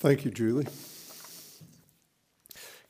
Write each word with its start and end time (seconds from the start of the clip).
Thank 0.00 0.24
you, 0.24 0.30
Julie. 0.30 0.66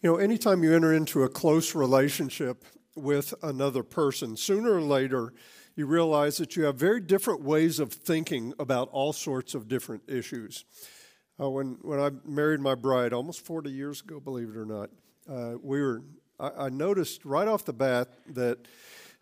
You 0.00 0.12
know, 0.12 0.16
anytime 0.16 0.62
you 0.62 0.72
enter 0.72 0.94
into 0.94 1.24
a 1.24 1.28
close 1.28 1.74
relationship 1.74 2.64
with 2.94 3.34
another 3.42 3.82
person, 3.82 4.36
sooner 4.36 4.74
or 4.74 4.80
later, 4.80 5.32
you 5.74 5.86
realize 5.86 6.36
that 6.36 6.54
you 6.54 6.62
have 6.66 6.76
very 6.76 7.00
different 7.00 7.42
ways 7.42 7.80
of 7.80 7.92
thinking 7.92 8.54
about 8.60 8.90
all 8.92 9.12
sorts 9.12 9.56
of 9.56 9.66
different 9.66 10.04
issues. 10.06 10.64
Uh, 11.40 11.50
when, 11.50 11.78
when 11.82 11.98
I 11.98 12.10
married 12.24 12.60
my 12.60 12.76
bride 12.76 13.12
almost 13.12 13.44
40 13.44 13.70
years 13.70 14.02
ago, 14.02 14.20
believe 14.20 14.50
it 14.50 14.56
or 14.56 14.64
not, 14.64 14.90
uh, 15.28 15.56
we 15.60 15.80
were, 15.80 16.04
I, 16.38 16.66
I, 16.66 16.68
noticed 16.68 17.24
right 17.24 17.48
off 17.48 17.64
the 17.64 17.72
bat 17.72 18.08
that 18.34 18.68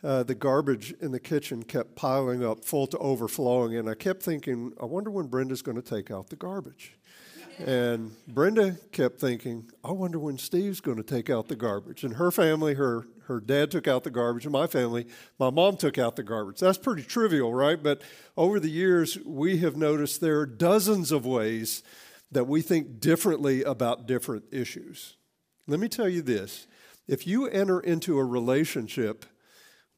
uh, 0.05 0.25
the 0.25 0.35
garbage 0.35 0.95
in 1.01 1.11
the 1.11 1.21
kitchen 1.21 1.63
kept 1.63 1.97
piling 1.97 2.45
up 2.45 2.67
full 2.67 2.87
to 2.89 2.99
overflowing, 2.99 3.77
and 3.77 3.89
I 3.89 3.95
kept 3.95 4.23
thinking, 4.23 4.75
I 4.79 4.85
wonder 4.85 5.11
when 5.11 5.29
Brenda's 5.29 5.63
going 5.63 5.81
to 5.81 5.83
take 5.83 6.11
out 6.11 6.29
the 6.29 6.37
garbage. 6.37 6.93
And 7.67 8.13
Brenda 8.27 8.77
kept 8.93 9.21
thinking, 9.21 9.71
I 9.83 9.93
wonder 9.93 10.19
when 10.19 10.39
Steve's 10.39 10.81
going 10.81 10.99
to 10.99 11.03
take 11.03 11.29
out 11.29 11.49
the 11.49 11.57
garbage. 11.57 12.05
And 12.05 12.15
her 12.15 12.31
family, 12.31 12.75
her, 12.75 13.07
her 13.27 13.41
dad 13.41 13.71
took 13.71 13.89
out 13.89 14.05
the 14.05 14.11
garbage, 14.11 14.45
and 14.45 14.53
my 14.53 14.67
family, 14.67 15.07
my 15.39 15.51
mom 15.51 15.77
took 15.77 15.99
out 15.99 16.17
the 16.17 16.23
garbage. 16.23 16.61
That's 16.61 16.79
pretty 16.79 17.03
trivial, 17.03 17.53
right? 17.53 17.83
But 17.83 18.03
over 18.37 18.61
the 18.61 18.71
years, 18.71 19.19
we 19.25 19.59
have 19.59 19.77
noticed 19.77 20.21
there 20.21 20.39
are 20.41 20.47
dozens 20.47 21.11
of 21.11 21.27
ways 21.27 21.83
that 22.31 22.47
we 22.47 22.63
think 22.63 23.01
differently 23.01 23.63
about 23.63 24.07
different 24.07 24.45
issues. 24.53 25.17
Let 25.67 25.81
me 25.81 25.89
tell 25.89 26.09
you 26.09 26.23
this 26.23 26.67
if 27.07 27.27
you 27.27 27.47
enter 27.47 27.81
into 27.81 28.19
a 28.19 28.25
relationship 28.25 29.25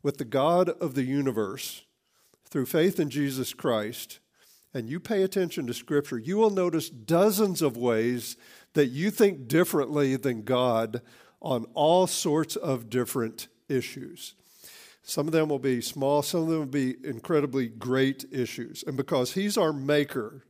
with 0.02 0.18
the 0.18 0.24
God 0.24 0.68
of 0.68 0.94
the 0.94 1.02
universe 1.02 1.82
through 2.48 2.66
faith 2.66 2.98
in 2.98 3.10
Jesus 3.10 3.52
Christ, 3.52 4.18
and 4.72 4.88
you 4.88 5.00
pay 5.00 5.22
attention 5.22 5.66
to 5.66 5.74
Scripture, 5.74 6.18
you 6.18 6.36
will 6.36 6.50
notice 6.50 6.88
dozens 6.88 7.62
of 7.62 7.76
ways 7.76 8.36
that 8.74 8.86
you 8.86 9.10
think 9.10 9.48
differently 9.48 10.16
than 10.16 10.42
God 10.42 11.02
on 11.40 11.66
all 11.74 12.06
sorts 12.06 12.56
of 12.56 12.90
different 12.90 13.48
issues. 13.68 14.34
Some 15.02 15.26
of 15.26 15.32
them 15.32 15.48
will 15.48 15.58
be 15.58 15.80
small, 15.80 16.22
some 16.22 16.42
of 16.42 16.48
them 16.48 16.58
will 16.58 16.66
be 16.66 16.96
incredibly 17.02 17.68
great 17.68 18.24
issues. 18.30 18.84
And 18.86 18.96
because 18.96 19.32
He's 19.32 19.56
our 19.56 19.72
Maker, 19.72 20.44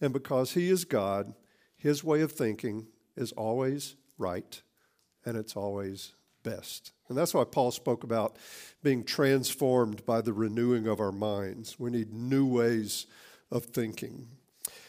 and 0.00 0.12
because 0.12 0.52
He 0.52 0.70
is 0.70 0.84
God, 0.84 1.34
His 1.76 2.02
way 2.02 2.22
of 2.22 2.32
thinking 2.32 2.86
is 3.16 3.32
always 3.32 3.96
right 4.16 4.62
and 5.24 5.36
it's 5.36 5.56
always 5.56 6.14
best. 6.42 6.92
And 7.08 7.16
that's 7.16 7.34
why 7.34 7.44
Paul 7.44 7.70
spoke 7.70 8.04
about 8.04 8.36
being 8.82 9.04
transformed 9.04 10.04
by 10.06 10.20
the 10.20 10.32
renewing 10.32 10.86
of 10.86 11.00
our 11.00 11.12
minds. 11.12 11.78
We 11.78 11.90
need 11.90 12.12
new 12.12 12.46
ways 12.46 13.06
of 13.50 13.66
thinking. 13.66 14.28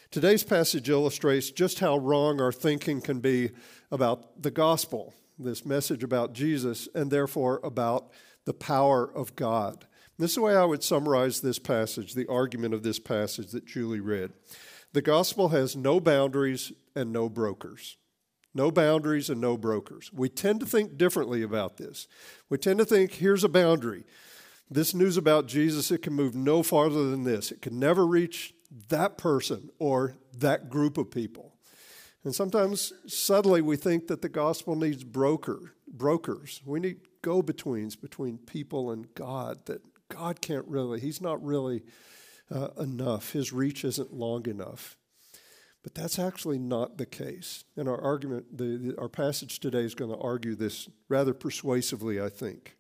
Today's 0.10 0.44
passage 0.44 0.90
illustrates 0.90 1.50
just 1.50 1.80
how 1.80 1.98
wrong 1.98 2.40
our 2.40 2.52
thinking 2.52 3.02
can 3.02 3.20
be 3.20 3.50
about 3.92 4.42
the 4.42 4.52
gospel, 4.52 5.14
this 5.40 5.66
message 5.66 6.04
about 6.04 6.34
Jesus, 6.34 6.88
and 6.94 7.10
therefore 7.10 7.60
about 7.64 8.12
the 8.46 8.54
power 8.54 9.12
of 9.16 9.36
God. 9.36 9.86
This 10.20 10.32
is 10.32 10.36
the 10.36 10.42
way 10.42 10.56
I 10.56 10.66
would 10.66 10.84
summarize 10.84 11.42
this 11.42 11.58
passage, 11.60 12.14
the 12.14 12.28
argument 12.28 12.74
of 12.74 12.84
this 12.84 13.00
passage 13.00 13.52
that 13.52 13.66
Julie 13.66 14.00
read. 14.00 14.32
The 14.94 15.02
gospel 15.02 15.50
has 15.50 15.76
no 15.76 16.00
boundaries 16.00 16.72
and 16.96 17.12
no 17.12 17.28
brokers. 17.28 17.98
No 18.54 18.72
boundaries 18.72 19.30
and 19.30 19.42
no 19.42 19.58
brokers. 19.58 20.12
We 20.14 20.30
tend 20.30 20.60
to 20.60 20.66
think 20.66 20.98
differently 20.98 21.42
about 21.42 21.78
this. 21.78 22.08
We 22.50 22.58
tend 22.58 22.80
to 22.80 22.86
think 22.86 23.14
here's 23.14 23.44
a 23.44 23.50
boundary. 23.50 24.04
This 24.70 24.94
news 24.94 25.18
about 25.18 25.48
Jesus, 25.48 25.92
it 25.92 26.02
can 26.02 26.14
move 26.14 26.36
no 26.36 26.64
farther 26.64 27.10
than 27.10 27.24
this. 27.24 27.52
It 27.52 27.62
can 27.62 27.80
never 27.80 28.06
reach 28.06 28.54
that 28.90 29.18
person 29.18 29.70
or 29.80 30.18
that 30.38 30.70
group 30.70 30.98
of 30.98 31.12
people. 31.12 31.56
And 32.24 32.34
sometimes 32.34 32.94
subtly 33.06 33.62
we 33.62 33.76
think 33.76 34.08
that 34.08 34.22
the 34.22 34.30
gospel 34.30 34.76
needs 34.76 35.04
broker, 35.04 35.74
brokers. 35.88 36.62
We 36.66 36.80
need 36.80 36.98
go 37.22 37.42
betweens 37.42 37.96
between 37.96 38.38
people 38.38 38.92
and 38.92 39.14
God, 39.16 39.66
that 39.66 39.82
God 40.10 40.42
can't 40.42 40.68
really, 40.68 41.00
He's 41.00 41.22
not 41.22 41.44
really 41.44 41.84
uh, 42.52 42.70
enough. 42.80 43.32
His 43.32 43.52
reach 43.52 43.84
isn't 43.84 44.14
long 44.14 44.48
enough. 44.48 44.98
But 45.84 45.94
that's 45.94 46.18
actually 46.18 46.60
not 46.60 46.98
the 46.98 47.06
case. 47.06 47.66
And 47.76 47.90
our 47.90 48.02
argument, 48.02 48.58
the, 48.58 48.78
the, 48.78 48.98
our 49.00 49.10
passage 49.10 49.60
today 49.60 49.82
is 49.82 49.96
going 49.96 50.12
to 50.12 50.18
argue 50.18 50.56
this 50.56 50.90
rather 51.10 51.34
persuasively, 51.34 52.22
I 52.22 52.30
think. 52.30 52.78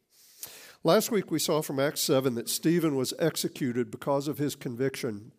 Last 0.86 1.12
week 1.12 1.30
we 1.30 1.40
saw 1.40 1.62
from 1.62 1.80
Acts 1.80 2.02
7 2.02 2.36
that 2.36 2.50
Stephen 2.50 2.96
was 2.96 3.14
executed 3.20 3.92
because 3.92 4.28
of 4.28 4.38
his 4.38 4.56
conviction 4.56 5.32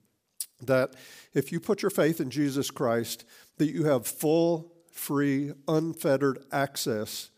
that 0.62 0.94
if 1.32 1.52
you 1.52 1.60
put 1.60 1.82
your 1.82 1.90
faith 1.90 2.20
in 2.20 2.30
Jesus 2.30 2.70
Christ, 2.70 3.24
that 3.58 3.70
you 3.70 3.84
have 3.84 4.06
full, 4.06 4.72
free, 4.90 5.52
unfettered 5.66 6.44
access 6.52 7.30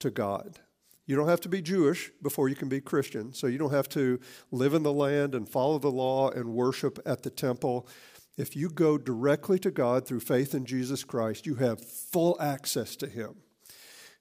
to 0.00 0.10
God. 0.10 0.58
You 1.06 1.16
don't 1.16 1.28
have 1.28 1.40
to 1.40 1.48
be 1.48 1.62
Jewish 1.62 2.10
before 2.22 2.48
you 2.48 2.54
can 2.54 2.68
be 2.68 2.80
Christian. 2.80 3.32
So 3.32 3.46
you 3.46 3.58
don't 3.58 3.72
have 3.72 3.88
to 3.90 4.20
live 4.50 4.74
in 4.74 4.82
the 4.82 4.92
land 4.92 5.34
and 5.34 5.48
follow 5.48 5.78
the 5.78 5.90
law 5.90 6.30
and 6.30 6.54
worship 6.54 6.98
at 7.04 7.22
the 7.22 7.30
temple. 7.30 7.88
If 8.36 8.56
you 8.56 8.70
go 8.70 8.96
directly 8.96 9.58
to 9.60 9.70
God 9.70 10.06
through 10.06 10.20
faith 10.20 10.54
in 10.54 10.64
Jesus 10.64 11.04
Christ, 11.04 11.46
you 11.46 11.56
have 11.56 11.84
full 11.84 12.36
access 12.40 12.96
to 12.96 13.06
Him. 13.06 13.36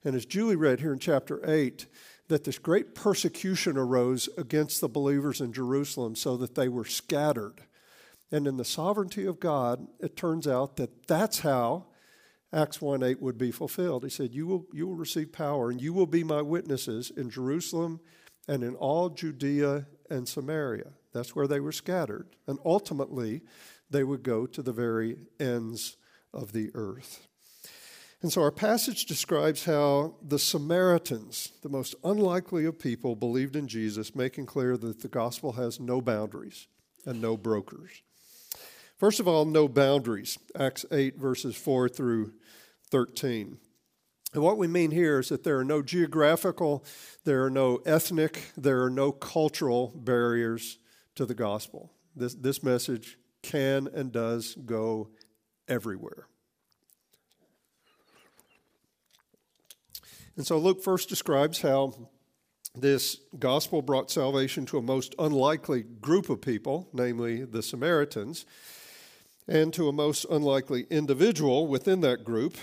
And 0.04 0.16
as 0.16 0.26
Julie 0.26 0.56
read 0.56 0.80
here 0.80 0.94
in 0.94 1.00
chapter 1.00 1.42
8, 1.50 1.86
that 2.30 2.44
this 2.44 2.60
great 2.60 2.96
persecution 2.96 3.76
arose 3.76 4.30
against 4.38 4.82
the 4.82 4.88
believers 4.88 5.42
in 5.42 5.52
Jerusalem 5.52 6.16
so 6.16 6.38
that 6.38 6.56
they 6.56 6.70
were 6.70 6.86
scattered. 6.86 7.62
And 8.32 8.48
in 8.48 8.58
the 8.58 8.66
sovereignty 8.66 9.26
of 9.26 9.40
God, 9.40 9.88
it 10.00 10.16
turns 10.16 10.48
out 10.48 10.78
that 10.78 11.08
that's 11.08 11.40
how 11.40 11.88
Acts 12.54 12.82
1 12.82 13.04
8 13.04 13.22
would 13.22 13.38
be 13.38 13.52
fulfilled. 13.52 14.04
He 14.04 14.10
said, 14.10 14.34
you 14.34 14.48
will, 14.48 14.66
you 14.72 14.88
will 14.88 14.96
receive 14.96 15.32
power, 15.32 15.70
and 15.70 15.82
you 15.82 15.94
will 15.94 16.08
be 16.08 16.24
my 16.24 16.42
witnesses 16.42 17.12
in 17.16 17.30
Jerusalem 17.30 18.00
and 18.48 18.64
in 18.64 18.76
all 18.76 19.10
Judea 19.10 19.88
and 20.10 20.28
Samaria. 20.28 20.94
That's 21.14 21.36
where 21.36 21.48
they 21.48 21.60
were 21.60 21.72
scattered. 21.72 22.28
And 22.48 22.60
ultimately, 22.64 23.42
they 23.90 24.04
would 24.04 24.24
go 24.24 24.46
to 24.46 24.62
the 24.62 24.74
very 24.74 25.18
ends 25.40 25.98
of 26.34 26.52
the 26.52 26.72
earth. 26.74 27.28
And 28.22 28.34
so 28.34 28.42
our 28.42 28.52
passage 28.52 29.06
describes 29.06 29.64
how 29.64 30.16
the 30.22 30.40
Samaritans, 30.40 31.54
the 31.62 31.70
most 31.70 31.96
unlikely 32.04 32.66
of 32.66 32.78
people, 32.78 33.16
believed 33.16 33.56
in 33.56 33.68
Jesus, 33.68 34.14
making 34.14 34.46
clear 34.46 34.76
that 34.76 35.02
the 35.02 35.08
gospel 35.08 35.54
has 35.54 35.80
no 35.80 36.02
boundaries 36.02 36.68
and 37.06 37.22
no 37.22 37.38
brokers. 37.38 38.02
First 38.98 39.22
of 39.22 39.28
all, 39.30 39.46
no 39.46 39.70
boundaries. 39.70 40.38
Acts 40.54 40.86
8, 40.92 41.16
verses 41.18 41.56
4 41.56 41.88
through 41.88 42.34
13. 42.92 43.58
And 44.34 44.44
what 44.44 44.58
we 44.58 44.68
mean 44.68 44.92
here 44.92 45.20
is 45.20 45.30
that 45.30 45.46
there 45.46 45.58
are 45.58 45.64
no 45.64 45.82
geographical, 45.82 46.84
there 47.24 47.46
are 47.46 47.50
no 47.50 47.78
ethnic, 47.86 48.52
there 48.58 48.84
are 48.84 48.90
no 48.90 49.14
cultural 49.14 49.94
barriers 49.96 50.78
to 51.16 51.26
the 51.26 51.34
gospel. 51.34 51.94
This, 52.16 52.36
this 52.36 52.62
message 52.62 53.18
can 53.42 53.88
and 53.94 54.12
does 54.12 54.56
go 54.66 55.10
everywhere. 55.68 56.28
And 60.36 60.46
so 60.46 60.58
Luke 60.58 60.82
first 60.82 61.10
describes 61.10 61.62
how 61.62 62.10
this 62.76 63.18
gospel 63.38 63.82
brought 63.82 64.10
salvation 64.10 64.66
to 64.68 64.78
a 64.78 64.82
most 64.82 65.14
unlikely 65.20 65.84
group 65.84 66.30
of 66.30 66.42
people, 66.42 66.88
namely 66.94 67.44
the 67.44 67.62
Samaritans, 67.62 68.46
and 69.48 69.74
to 69.74 69.90
a 69.90 69.92
most 69.92 70.26
unlikely 70.30 70.86
individual 70.90 71.68
within 71.68 72.02
that 72.02 72.24
group 72.24 72.58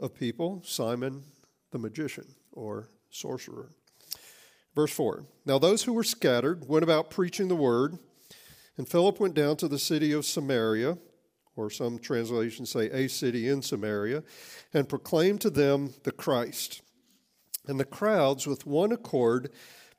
of 0.00 0.14
people, 0.14 0.62
Simon 0.64 1.24
the 1.72 1.78
magician 1.78 2.26
or 2.52 2.88
sorcerer. 3.10 3.70
Verse 4.74 4.92
4 4.92 5.24
Now 5.44 5.58
those 5.58 5.82
who 5.82 5.92
were 5.92 6.04
scattered 6.04 6.68
went 6.68 6.84
about 6.84 7.10
preaching 7.10 7.48
the 7.48 7.56
word 7.56 7.98
and 8.76 8.88
Philip 8.88 9.20
went 9.20 9.34
down 9.34 9.56
to 9.58 9.68
the 9.68 9.78
city 9.78 10.12
of 10.12 10.24
Samaria, 10.24 10.98
or 11.56 11.70
some 11.70 11.98
translations 11.98 12.70
say 12.70 12.90
a 12.90 13.08
city 13.08 13.48
in 13.48 13.62
Samaria, 13.62 14.22
and 14.74 14.88
proclaimed 14.88 15.40
to 15.40 15.50
them 15.50 15.94
the 16.04 16.12
Christ. 16.12 16.82
And 17.66 17.80
the 17.80 17.84
crowds, 17.84 18.46
with 18.46 18.66
one 18.66 18.92
accord, 18.92 19.50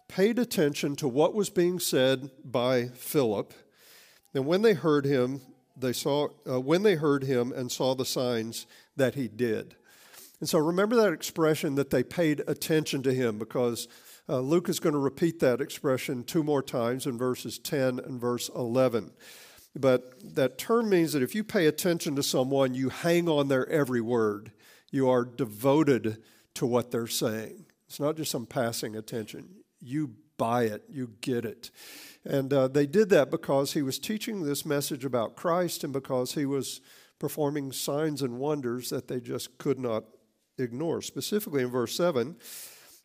paid 0.08 0.40
attention 0.40 0.96
to 0.98 1.08
what 1.08 1.34
was 1.34 1.50
being 1.50 1.80
said 1.80 2.30
by 2.46 2.88
Philip. 2.90 3.54
And 4.34 4.46
when 4.46 4.62
they 4.62 4.74
heard 4.74 5.06
him, 5.06 5.42
they 5.76 5.94
saw 5.94 6.30
uh, 6.50 6.60
when 6.60 6.84
they 6.84 6.96
heard 6.96 7.24
him 7.24 7.52
and 7.52 7.72
saw 7.72 7.94
the 7.94 8.06
signs 8.06 8.66
that 8.96 9.16
he 9.16 9.28
did. 9.28 9.76
And 10.40 10.48
so 10.48 10.60
remember 10.60 10.96
that 10.98 11.14
expression 11.14 11.76
that 11.76 11.90
they 11.90 12.04
paid 12.04 12.44
attention 12.48 13.04
to 13.04 13.14
him 13.14 13.38
because 13.38 13.88
uh, 14.30 14.40
Luke 14.40 14.70
is 14.70 14.80
going 14.80 14.94
to 14.94 15.00
repeat 15.00 15.40
that 15.40 15.62
expression 15.62 16.24
two 16.24 16.44
more 16.44 16.62
times 16.62 17.06
in 17.06 17.18
verses 17.18 17.58
10 17.60 18.00
and 18.00 18.20
verse 18.20 18.50
11. 18.56 19.12
But 19.76 20.36
that 20.36 20.58
term 20.58 20.90
means 20.90 21.14
that 21.14 21.24
if 21.24 21.36
you 21.36 21.44
pay 21.44 21.68
attention 21.68 22.16
to 22.16 22.24
someone, 22.24 22.74
you 22.74 22.90
hang 22.90 23.30
on 23.30 23.48
their 23.48 23.68
every 23.70 24.02
word. 24.02 24.52
You 24.92 25.10
are 25.10 25.24
devoted 25.24 26.24
to 26.56 26.66
what 26.66 26.92
they're 26.92 27.08
saying. 27.08 27.66
It's 27.88 28.00
not 28.00 28.18
just 28.18 28.32
some 28.32 28.46
passing 28.46 28.96
attention. 28.96 29.50
You 29.80 30.16
buy 30.38 30.64
it, 30.64 30.84
you 30.90 31.12
get 31.22 31.46
it. 31.46 31.72
And 32.26 32.52
uh, 32.52 32.68
they 32.68 32.86
did 32.86 33.10
that 33.10 33.32
because 33.32 33.74
he 33.74 33.82
was 33.82 34.00
teaching 34.00 34.44
this 34.44 34.66
message 34.66 35.06
about 35.06 35.36
Christ 35.36 35.84
and 35.84 35.94
because 35.94 36.34
he 36.34 36.46
was 36.46 36.82
performing 37.20 37.72
signs 37.72 38.22
and 38.22 38.38
wonders 38.38 38.90
that 38.90 39.08
they 39.08 39.20
just 39.20 39.58
could 39.58 39.80
not 39.80 40.04
ignore. 40.58 41.02
Specifically 41.02 41.64
in 41.64 41.70
verse 41.70 41.96
7, 41.96 42.36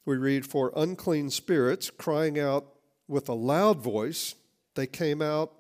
we 0.05 0.17
read, 0.17 0.47
For 0.47 0.73
unclean 0.77 1.31
spirits 1.31 1.91
crying 1.91 2.39
out 2.39 2.67
with 3.09 3.29
a 3.29 3.35
loud 3.35 3.81
voice, 3.81 4.35
they 4.75 4.87
came 4.87 5.23
out 5.23 5.53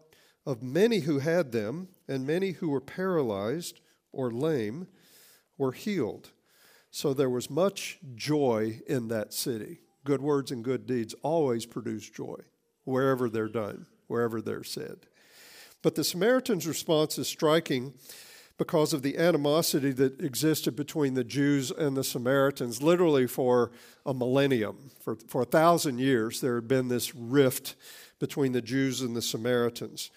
of 0.46 0.62
many 0.62 1.00
who 1.00 1.20
had 1.20 1.52
them, 1.52 1.88
and 2.08 2.26
many 2.26 2.52
who 2.52 2.68
were 2.68 2.80
paralyzed 2.80 3.80
or 4.12 4.30
lame 4.30 4.88
were 5.56 5.72
healed. 5.72 6.30
So 6.90 7.14
there 7.14 7.30
was 7.30 7.48
much 7.48 7.98
joy 8.14 8.80
in 8.86 9.08
that 9.08 9.32
city. 9.32 9.80
Good 10.04 10.20
words 10.20 10.50
and 10.50 10.64
good 10.64 10.86
deeds 10.86 11.14
always 11.22 11.64
produce 11.64 12.08
joy 12.10 12.36
wherever 12.84 13.30
they're 13.30 13.48
done, 13.48 13.86
wherever 14.08 14.40
they're 14.40 14.64
said. 14.64 15.06
But 15.82 15.94
the 15.94 16.04
Samaritan's 16.04 16.66
response 16.66 17.18
is 17.18 17.28
striking 17.28 17.94
because 18.62 18.92
of 18.92 19.02
the 19.02 19.18
animosity 19.18 19.90
that 19.90 20.20
existed 20.20 20.76
between 20.76 21.14
the 21.14 21.24
Jews 21.24 21.72
and 21.72 21.96
the 21.96 22.04
Samaritans, 22.04 22.80
literally 22.80 23.26
for 23.26 23.72
a 24.06 24.14
millennium. 24.14 24.92
For, 25.00 25.16
for 25.16 25.42
a 25.42 25.46
thousand 25.46 25.98
years, 25.98 26.40
there 26.40 26.54
had 26.54 26.68
been 26.68 26.86
this 26.86 27.12
rift 27.12 27.74
between 28.20 28.52
the 28.52 28.62
Jews 28.62 29.00
and 29.00 29.16
the 29.16 29.20
Samaritans. 29.20 30.12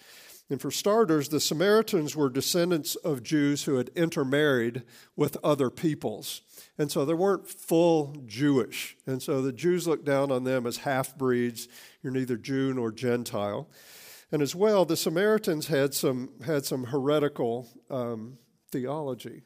And 0.48 0.60
for 0.60 0.70
starters, 0.70 1.28
the 1.28 1.40
Samaritans 1.40 2.14
were 2.14 2.30
descendants 2.30 2.94
of 2.94 3.24
Jews 3.24 3.64
who 3.64 3.78
had 3.78 3.90
intermarried 3.96 4.84
with 5.16 5.36
other 5.42 5.68
peoples. 5.68 6.42
And 6.78 6.88
so 6.88 7.04
they 7.04 7.14
weren't 7.14 7.48
full 7.48 8.14
Jewish. 8.26 8.96
And 9.08 9.20
so 9.20 9.42
the 9.42 9.52
Jews 9.52 9.88
looked 9.88 10.04
down 10.04 10.30
on 10.30 10.44
them 10.44 10.68
as 10.68 10.76
half 10.76 11.18
breeds. 11.18 11.66
You're 12.00 12.12
neither 12.12 12.36
Jew 12.36 12.72
nor 12.72 12.92
Gentile. 12.92 13.68
And 14.32 14.42
as 14.42 14.54
well, 14.54 14.84
the 14.84 14.96
Samaritans 14.96 15.68
had 15.68 15.94
some, 15.94 16.30
had 16.44 16.64
some 16.64 16.84
heretical 16.84 17.68
um, 17.90 18.38
theology. 18.70 19.42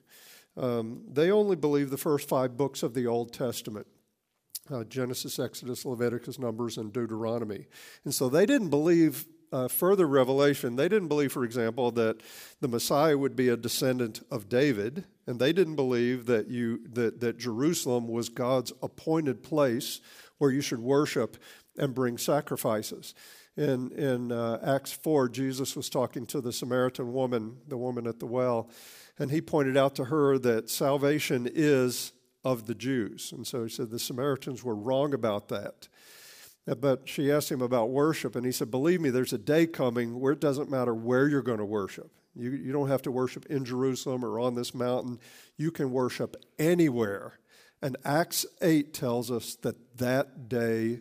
Um, 0.56 1.02
they 1.10 1.30
only 1.30 1.56
believed 1.56 1.90
the 1.90 1.98
first 1.98 2.28
five 2.28 2.56
books 2.56 2.82
of 2.82 2.94
the 2.94 3.06
Old 3.06 3.32
Testament. 3.32 3.86
Uh, 4.70 4.84
Genesis, 4.84 5.38
Exodus, 5.38 5.84
Leviticus, 5.84 6.38
Numbers, 6.38 6.78
and 6.78 6.92
Deuteronomy. 6.92 7.66
And 8.04 8.14
so 8.14 8.28
they 8.28 8.46
didn't 8.46 8.70
believe 8.70 9.26
uh, 9.52 9.68
further 9.68 10.06
revelation. 10.06 10.76
They 10.76 10.88
didn't 10.88 11.08
believe, 11.08 11.32
for 11.32 11.44
example, 11.44 11.90
that 11.92 12.20
the 12.60 12.68
Messiah 12.68 13.18
would 13.18 13.34
be 13.34 13.48
a 13.48 13.56
descendant 13.56 14.24
of 14.30 14.48
David, 14.48 15.04
and 15.26 15.40
they 15.40 15.52
didn't 15.52 15.76
believe 15.76 16.26
that 16.26 16.48
you 16.48 16.86
that, 16.92 17.20
that 17.20 17.38
Jerusalem 17.38 18.08
was 18.08 18.28
God's 18.28 18.72
appointed 18.82 19.42
place 19.42 20.00
where 20.38 20.50
you 20.50 20.60
should 20.60 20.78
worship 20.78 21.36
and 21.76 21.94
bring 21.94 22.16
sacrifices. 22.16 23.14
In 23.56 23.90
in 23.92 24.32
uh, 24.32 24.58
Acts 24.62 24.92
four, 24.92 25.28
Jesus 25.28 25.76
was 25.76 25.90
talking 25.90 26.26
to 26.26 26.40
the 26.40 26.52
Samaritan 26.52 27.12
woman, 27.12 27.58
the 27.66 27.76
woman 27.76 28.06
at 28.06 28.20
the 28.20 28.26
well, 28.26 28.70
and 29.18 29.30
he 29.30 29.40
pointed 29.40 29.76
out 29.76 29.94
to 29.96 30.04
her 30.06 30.38
that 30.38 30.70
salvation 30.70 31.48
is 31.52 32.12
of 32.44 32.66
the 32.66 32.74
Jews, 32.74 33.32
and 33.32 33.46
so 33.46 33.64
he 33.64 33.68
said 33.68 33.90
the 33.90 33.98
Samaritans 33.98 34.64
were 34.64 34.74
wrong 34.74 35.12
about 35.12 35.48
that. 35.48 35.88
But 36.66 37.08
she 37.08 37.32
asked 37.32 37.50
him 37.50 37.62
about 37.62 37.90
worship, 37.90 38.36
and 38.36 38.46
he 38.46 38.52
said, 38.52 38.70
Believe 38.70 39.00
me, 39.00 39.10
there's 39.10 39.32
a 39.32 39.38
day 39.38 39.66
coming 39.66 40.20
where 40.20 40.32
it 40.32 40.40
doesn't 40.40 40.70
matter 40.70 40.94
where 40.94 41.26
you're 41.28 41.42
going 41.42 41.58
to 41.58 41.64
worship. 41.64 42.10
You, 42.36 42.50
you 42.50 42.72
don't 42.72 42.88
have 42.88 43.02
to 43.02 43.10
worship 43.10 43.46
in 43.46 43.64
Jerusalem 43.64 44.24
or 44.24 44.38
on 44.38 44.54
this 44.54 44.74
mountain. 44.74 45.18
You 45.56 45.70
can 45.70 45.90
worship 45.90 46.36
anywhere. 46.58 47.38
And 47.82 47.96
Acts 48.04 48.46
8 48.62 48.94
tells 48.94 49.30
us 49.30 49.56
that 49.56 49.98
that 49.98 50.48
day 50.48 51.00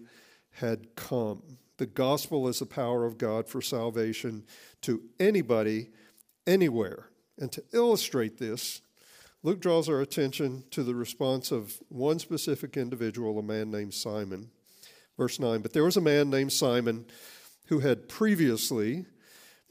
had 0.52 0.96
come. 0.96 1.59
The 1.80 1.86
gospel 1.86 2.50
is 2.50 2.60
the 2.60 2.66
power 2.66 3.06
of 3.06 3.18
God 3.18 3.48
for 3.48 3.62
salvation 3.62 4.44
to 4.82 5.02
anybody, 5.18 5.92
anywhere. 6.46 7.08
And 7.38 7.50
to 7.54 7.64
illustrate 7.72 8.38
this, 8.38 8.82
Luke 9.44 9.62
draws 9.62 9.88
our 9.88 10.02
attention 10.02 10.66
to 10.72 10.84
the 10.84 10.94
response 10.94 11.54
of 11.54 11.80
one 11.88 12.20
specific 12.20 12.76
individual, 12.76 13.40
a 13.40 13.44
man 13.44 13.72
named 13.72 13.94
Simon. 13.94 14.52
Verse 15.18 15.40
9 15.40 15.62
But 15.62 15.72
there 15.72 15.86
was 15.86 15.96
a 15.96 16.02
man 16.02 16.30
named 16.30 16.52
Simon 16.52 17.06
who 17.68 17.80
had 17.80 18.10
previously 18.10 19.06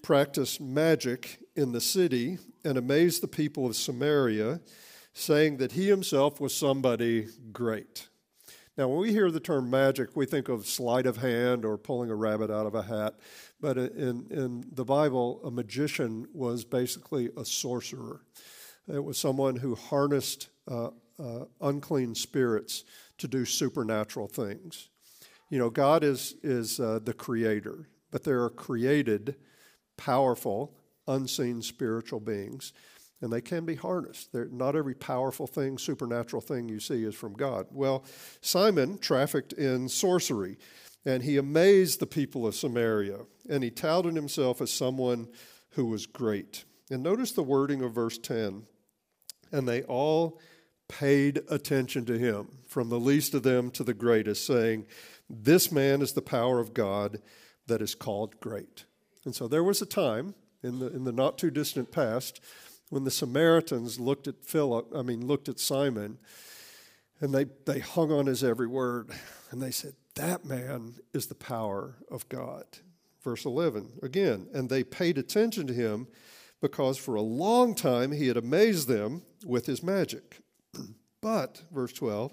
practiced 0.03 0.63
magic 0.63 1.41
in 1.57 1.73
the 1.73 1.81
city 1.81 2.39
and 2.65 2.79
amazed 2.79 3.23
the 3.23 3.29
people 3.29 3.67
of 3.67 3.77
Samaria, 3.77 4.61
saying 5.13 5.59
that 5.59 5.73
he 5.73 5.89
himself 5.89 6.41
was 6.41 6.57
somebody 6.57 7.27
great. 7.53 8.09
Now, 8.79 8.87
when 8.87 9.01
we 9.01 9.11
hear 9.11 9.29
the 9.33 9.41
term 9.41 9.69
magic, 9.69 10.15
we 10.15 10.25
think 10.25 10.49
of 10.49 10.65
sleight 10.65 11.05
of 11.05 11.17
hand 11.17 11.65
or 11.65 11.77
pulling 11.77 12.11
a 12.11 12.15
rabbit 12.15 12.49
out 12.49 12.65
of 12.65 12.77
a 12.77 12.83
hat. 12.83 13.17
But 13.61 13.77
in, 13.77 14.29
in 14.31 14.65
the 14.71 14.85
Bible, 14.85 15.41
a 15.45 15.51
magician 15.51 16.29
was 16.33 16.65
basically 16.65 17.29
a 17.37 17.45
sorcerer. 17.45 18.21
It 18.87 19.03
was 19.03 19.19
someone 19.19 19.57
who 19.57 19.75
harnessed 19.75 20.51
uh, 20.71 20.91
uh, 21.19 21.47
unclean 21.61 22.15
spirits 22.15 22.85
to 23.19 23.27
do 23.27 23.45
supernatural 23.45 24.29
things. 24.29 24.91
You 25.51 25.59
know, 25.59 25.71
God 25.71 26.05
is, 26.05 26.37
is 26.45 26.79
uh, 26.79 27.01
the 27.03 27.15
creator, 27.15 27.89
but 28.13 28.23
there 28.23 28.45
are 28.45 28.51
created, 28.51 29.35
powerful, 29.97 30.77
unseen 31.09 31.63
spiritual 31.63 32.21
beings, 32.21 32.73
and 33.21 33.33
they 33.33 33.41
can 33.41 33.65
be 33.65 33.75
harnessed. 33.75 34.33
They're, 34.33 34.47
not 34.47 34.77
every 34.77 34.95
powerful 34.95 35.47
thing, 35.47 35.79
supernatural 35.79 36.43
thing 36.43 36.69
you 36.69 36.81
see 36.81 37.05
is 37.05 37.15
from 37.15 37.35
God. 37.35 37.67
Well, 37.71 38.05
Simon 38.41 38.99
trafficked 38.99 39.53
in 39.53 39.89
sorcery, 39.89 40.59
and 41.05 41.23
he 41.23 41.37
amazed 41.37 42.01
the 42.01 42.07
people 42.07 42.47
of 42.47 42.55
Samaria, 42.55 43.21
and 43.49 43.63
he 43.63 43.71
touted 43.71 44.15
himself 44.15 44.61
as 44.61 44.73
someone 44.73 45.29
who 45.71 45.87
was 45.87 46.07
great. 46.07 46.65
And 46.91 47.03
notice 47.03 47.33
the 47.33 47.43
wording 47.43 47.83
of 47.83 47.95
verse 47.95 48.19
10 48.19 48.67
and 49.53 49.69
they 49.69 49.83
all 49.83 50.41
paid 50.89 51.41
attention 51.51 52.05
to 52.07 52.19
him, 52.19 52.49
from 52.67 52.89
the 52.89 53.01
least 53.01 53.35
of 53.35 53.43
them 53.43 53.71
to 53.73 53.85
the 53.85 53.95
greatest, 53.95 54.47
saying, 54.47 54.87
this 55.29 55.71
man 55.71 56.01
is 56.01 56.13
the 56.13 56.23
power 56.23 56.59
of 56.61 56.73
God 56.73 57.21
that 57.67 57.83
is 57.83 57.95
called 57.95 58.41
great. 58.41 58.85
And 59.25 59.35
so 59.35 59.47
there 59.47 59.65
was 59.65 59.83
a 59.83 59.87
time 59.87 60.35
in 60.63 60.79
the, 60.79 60.87
in 60.89 61.05
the 61.05 61.13
not 61.13 61.37
too 61.37 61.51
distant 61.51 61.93
past 61.93 62.41
when 62.91 63.05
the 63.05 63.11
Samaritans 63.11 64.01
looked 64.01 64.29
at 64.29 64.45
Philip, 64.45 64.89
I 64.95 65.03
mean, 65.03 65.27
looked 65.27 65.49
at 65.49 65.61
Simon, 65.61 66.19
and 67.21 67.35
they, 67.35 67.47
they 67.67 67.81
hung 67.81 68.11
on 68.13 68.27
his 68.27 68.43
every 68.43 68.67
word. 68.67 69.11
And 69.51 69.63
they 69.63 69.71
said, 69.71 69.95
That 70.15 70.45
man 70.45 70.95
is 71.13 71.27
the 71.27 71.35
power 71.35 71.97
of 72.11 72.29
God. 72.29 72.65
Verse 73.23 73.45
11, 73.45 73.99
again, 74.03 74.49
and 74.55 74.69
they 74.69 74.85
paid 74.85 75.19
attention 75.19 75.67
to 75.67 75.75
him 75.75 76.07
because 76.61 76.97
for 76.97 77.15
a 77.15 77.23
long 77.23 77.75
time 77.75 78.13
he 78.13 78.29
had 78.29 78.37
amazed 78.37 78.89
them 78.89 79.23
with 79.45 79.67
his 79.67 79.83
magic. 79.83 80.39
but, 81.21 81.63
verse 81.73 81.93
12, 81.93 82.33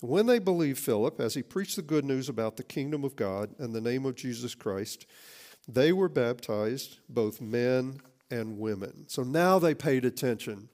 when 0.00 0.26
they 0.26 0.38
believed 0.38 0.78
Philip, 0.78 1.20
as 1.20 1.34
he 1.34 1.42
preached 1.42 1.76
the 1.76 1.82
good 1.82 2.04
news 2.04 2.28
about 2.28 2.56
the 2.56 2.62
kingdom 2.62 3.04
of 3.04 3.16
God 3.16 3.50
and 3.58 3.74
the 3.74 3.80
name 3.80 4.06
of 4.06 4.14
Jesus 4.14 4.54
Christ, 4.54 5.06
they 5.68 5.92
were 5.92 6.08
baptized, 6.08 6.98
both 7.08 7.40
men 7.40 8.00
and 8.30 8.58
women. 8.58 9.04
So 9.08 9.22
now 9.22 9.58
they 9.58 9.74
paid 9.74 10.04
attention 10.04 10.68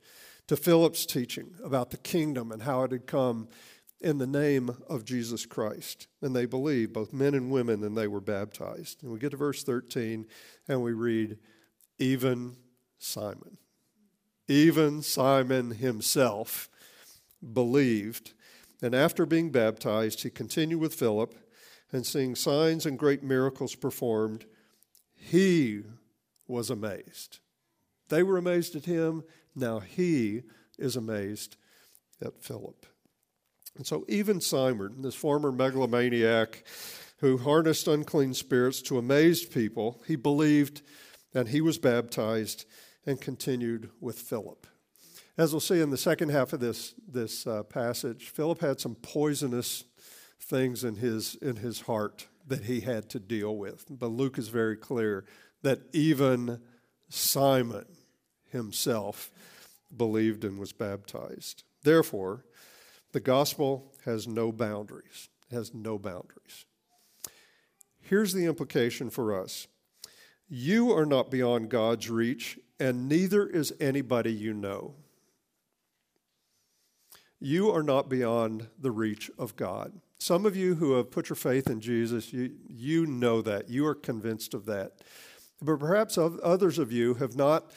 to 0.47 0.57
Philip's 0.57 1.07
teaching 1.07 1.55
about 1.65 1.91
the 1.91 1.97
kingdom 1.97 2.53
and 2.53 2.63
how 2.63 2.83
it 2.85 2.93
had 2.93 3.07
come 3.07 3.49
in 4.01 4.19
the 4.19 4.27
name 4.27 4.71
of 4.89 5.05
Jesus 5.05 5.47
Christ. 5.47 6.07
And 6.21 6.37
they 6.37 6.47
believed, 6.47 6.93
both 6.93 7.13
men 7.13 7.35
and 7.35 7.51
women, 7.51 7.83
and 7.83 7.97
they 7.97 8.07
were 8.07 8.21
baptized. 8.21 9.03
And 9.03 9.13
we 9.13 9.19
get 9.19 9.31
to 9.31 9.37
verse 9.37 9.63
13 9.63 10.27
and 10.69 10.83
we 10.83 10.93
read, 10.93 11.39
even 11.99 12.57
Simon. 12.99 13.57
Even 14.49 15.03
Simon 15.03 15.73
himself 15.73 16.69
believed 17.53 18.35
and 18.83 18.95
after 18.95 19.25
being 19.25 19.51
baptized, 19.51 20.23
he 20.23 20.31
continued 20.31 20.81
with 20.81 20.95
Philip, 20.95 21.35
and 21.93 22.07
seeing 22.07 22.35
signs 22.35 22.85
and 22.85 22.99
great 22.99 23.23
miracles 23.23 23.75
performed, 23.75 24.45
he 25.15 25.83
was 26.47 26.69
amazed. 26.69 27.39
They 28.09 28.23
were 28.23 28.37
amazed 28.37 28.77
at 28.77 28.85
him. 28.85 29.25
Now 29.55 29.81
he 29.81 30.43
is 30.79 30.97
amazed 30.97 31.57
at 32.25 32.43
Philip. 32.43 32.87
And 33.77 33.87
so, 33.87 34.05
even 34.09 34.41
Simon, 34.41 35.03
this 35.03 35.15
former 35.15 35.53
megalomaniac 35.53 36.65
who 37.19 37.39
harnessed 37.39 37.89
unclean 37.89 38.35
spirits 38.35 38.83
to 38.83 38.99
amaze 38.99 39.45
people, 39.45 40.03
he 40.07 40.17
believed 40.17 40.83
and 41.35 41.49
he 41.49 41.61
was 41.61 41.79
baptized 41.79 42.65
and 43.05 43.21
continued 43.21 43.91
with 44.01 44.19
Philip. 44.19 44.67
As 45.39 45.53
we'll 45.53 45.61
see 45.61 45.81
in 45.81 45.91
the 45.91 45.99
second 45.99 46.31
half 46.31 46.55
of 46.55 46.61
this, 46.61 46.95
this 47.07 47.47
uh, 47.47 47.63
passage, 47.65 48.31
Philip 48.31 48.61
had 48.61 48.81
some 48.81 48.95
poisonous 48.95 49.85
things 50.41 50.83
in 50.83 50.97
his, 50.97 51.35
in 51.37 51.57
his 51.57 51.83
heart 51.83 52.27
that 52.47 52.65
he 52.65 52.81
had 52.81 53.11
to 53.11 53.21
deal 53.21 53.57
with. 53.57 53.85
But 53.91 54.09
Luke 54.09 54.39
is 54.39 54.49
very 54.49 54.77
clear 54.77 55.27
that 55.63 55.81
even 55.93 56.61
Simon 57.11 57.85
himself 58.51 59.31
believed 59.95 60.45
and 60.45 60.59
was 60.59 60.73
baptized. 60.73 61.63
Therefore, 61.83 62.45
the 63.13 63.21
gospel 63.21 63.93
has 64.05 64.27
no 64.27 64.53
boundaries, 64.53 65.29
has 65.51 65.73
no 65.73 65.99
boundaries. 65.99 66.65
Here's 68.01 68.33
the 68.33 68.47
implication 68.47 69.11
for 69.11 69.41
us 69.41 69.67
You 70.49 70.93
are 70.93 71.07
not 71.07 71.31
beyond 71.31 71.71
God's 71.71 72.11
reach, 72.11 72.59
and 72.79 73.09
neither 73.09 73.47
is 73.47 73.73
anybody 73.81 74.33
you 74.33 74.53
know. 74.53 74.95
You 77.39 77.71
are 77.71 77.83
not 77.83 78.09
beyond 78.09 78.69
the 78.79 78.91
reach 78.91 79.31
of 79.39 79.57
God. 79.57 80.01
Some 80.19 80.47
of 80.47 80.57
you 80.57 80.77
who 80.77 80.93
have 80.93 81.11
put 81.11 81.29
your 81.29 81.37
faith 81.37 81.69
in 81.69 81.81
Jesus, 81.81 82.33
you, 82.33 82.53
you 82.67 83.05
know 83.07 83.43
that. 83.43 83.69
You 83.69 83.87
are 83.87 83.95
convinced 83.95 84.55
of 84.55 84.65
that. 84.67 84.93
But 85.61 85.79
perhaps 85.79 86.17
others 86.19 86.79
of 86.79 86.93
you 86.93 87.15
have 87.15 87.37
not 87.37 87.71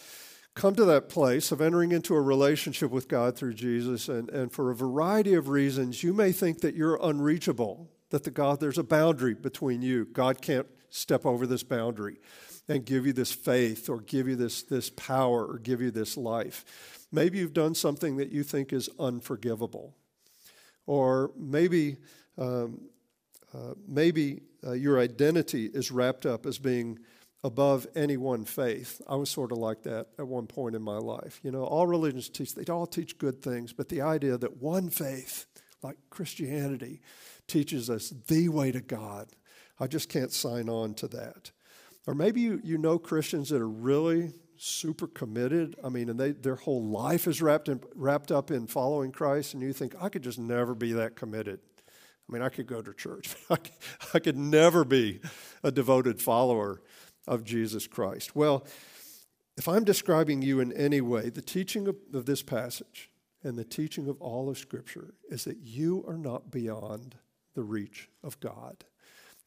come 0.60 0.76
to 0.76 0.84
that 0.84 1.08
place 1.08 1.54
of 1.54 1.62
entering 1.62 1.94
into 1.94 2.14
a 2.14 2.22
relationship 2.22 2.92
with 2.92 3.08
God 3.08 3.38
through 3.38 3.54
Jesus, 3.54 4.10
and, 4.10 4.30
and 4.30 4.52
for 4.52 4.70
a 4.70 4.76
variety 4.76 5.34
of 5.34 5.48
reasons, 5.48 6.04
you 6.04 6.14
may 6.14 6.34
think 6.34 6.60
that 6.60 6.76
you're 6.76 7.00
unreachable, 7.02 7.90
that 8.10 8.26
the 8.26 8.30
God, 8.30 8.60
there's 8.60 8.78
a 8.78 8.84
boundary 8.84 9.34
between 9.34 9.82
you. 9.82 10.04
God 10.04 10.42
can't 10.42 10.68
step 10.90 11.26
over 11.26 11.48
this 11.48 11.64
boundary 11.64 12.18
and 12.68 12.84
give 12.84 13.06
you 13.06 13.14
this 13.14 13.32
faith 13.32 13.88
or 13.88 14.02
give 14.02 14.28
you 14.28 14.36
this, 14.36 14.64
this 14.64 14.90
power 14.90 15.46
or 15.46 15.60
give 15.60 15.80
you 15.80 15.92
this 15.92 16.18
life. 16.18 17.08
Maybe 17.10 17.38
you've 17.38 17.54
done 17.54 17.74
something 17.74 18.18
that 18.18 18.30
you 18.30 18.44
think 18.44 18.74
is 18.74 18.90
unforgivable. 19.00 19.96
Or 20.86 21.32
maybe, 21.38 21.96
um, 22.38 22.82
uh, 23.54 23.76
maybe 23.88 24.42
uh, 24.68 24.74
your 24.74 25.00
identity 25.00 25.68
is 25.68 25.90
wrapped 25.90 26.26
up 26.26 26.46
as 26.46 26.60
being 26.60 27.00
above 27.44 27.88
any 27.96 28.18
one 28.18 28.44
faith. 28.46 29.02
I 29.08 29.16
was 29.16 29.30
sort 29.30 29.52
of 29.52 29.58
like 29.58 29.84
that 29.84 30.08
at 30.18 30.28
one 30.28 30.48
point 30.48 30.76
in 30.76 30.82
my 30.82 30.98
life. 30.98 31.40
You 31.44 31.52
know, 31.52 31.64
all 31.64 31.88
religions 31.88 32.30
teach, 32.30 32.54
they 32.54 32.72
all 32.72 32.88
teach 32.88 33.18
good 33.18 33.42
things, 33.42 33.72
but 33.72 33.90
the 33.90 34.02
idea 34.02 34.38
that 34.38 34.58
one 34.58 34.90
faith, 34.90 35.46
like 35.82 35.98
Christianity, 36.10 37.02
teaches 37.48 37.90
us 37.90 38.14
the 38.28 38.50
way 38.50 38.72
to 38.72 38.82
God, 38.82 39.30
I 39.80 39.88
just 39.88 40.10
can't 40.10 40.32
sign 40.32 40.68
on 40.70 40.94
to 40.96 41.08
that. 41.10 41.52
Or 42.06 42.14
maybe 42.14 42.42
you, 42.42 42.60
you 42.64 42.78
know 42.78 43.00
Christians 43.00 43.50
that 43.50 43.62
are 43.62 43.70
really 43.70 44.34
super 44.58 45.08
committed. 45.08 45.76
I 45.84 45.90
mean, 45.90 46.10
and 46.10 46.20
they, 46.20 46.32
their 46.32 46.56
whole 46.56 46.84
life 46.84 47.28
is 47.28 47.42
wrapped, 47.42 47.70
in, 47.70 47.82
wrapped 47.96 48.32
up 48.32 48.52
in 48.52 48.68
following 48.68 49.12
Christ, 49.12 49.54
and 49.54 49.64
you 49.64 49.72
think, 49.72 49.96
I 50.02 50.10
could 50.10 50.24
just 50.24 50.40
never 50.40 50.76
be 50.76 50.92
that 50.94 51.16
committed. 51.16 51.62
I 52.28 52.34
mean, 52.34 52.42
I 52.42 52.50
could 52.50 52.68
go 52.68 52.82
to 52.82 52.94
church, 52.94 53.34
but 53.48 53.60
I 53.60 53.62
could, 53.62 53.76
I 54.16 54.20
could 54.20 54.38
never 54.38 54.84
be 54.84 55.22
a 55.64 55.72
devoted 55.72 56.22
follower 56.22 56.82
of 57.30 57.46
Jesus 57.46 57.88
Christ. 57.88 58.36
Well, 58.36 58.66
if 59.56 59.68
I'm 59.68 59.84
describing 59.84 60.42
you 60.42 60.60
in 60.60 60.74
any 60.74 61.00
way, 61.00 61.30
the 61.30 61.42
teaching 61.42 61.88
of, 61.88 61.96
of 62.14 62.26
this 62.26 62.42
passage 62.42 63.10
and 63.44 63.58
the 63.58 63.64
teaching 63.64 64.10
of 64.10 64.20
all 64.22 64.50
of 64.50 64.58
Scripture 64.58 65.14
is 65.30 65.44
that 65.46 65.58
you 65.58 66.04
are 66.08 66.18
not 66.18 66.52
beyond 66.52 67.16
the 67.54 67.64
reach 67.64 68.10
of 68.24 68.40
God. 68.40 68.84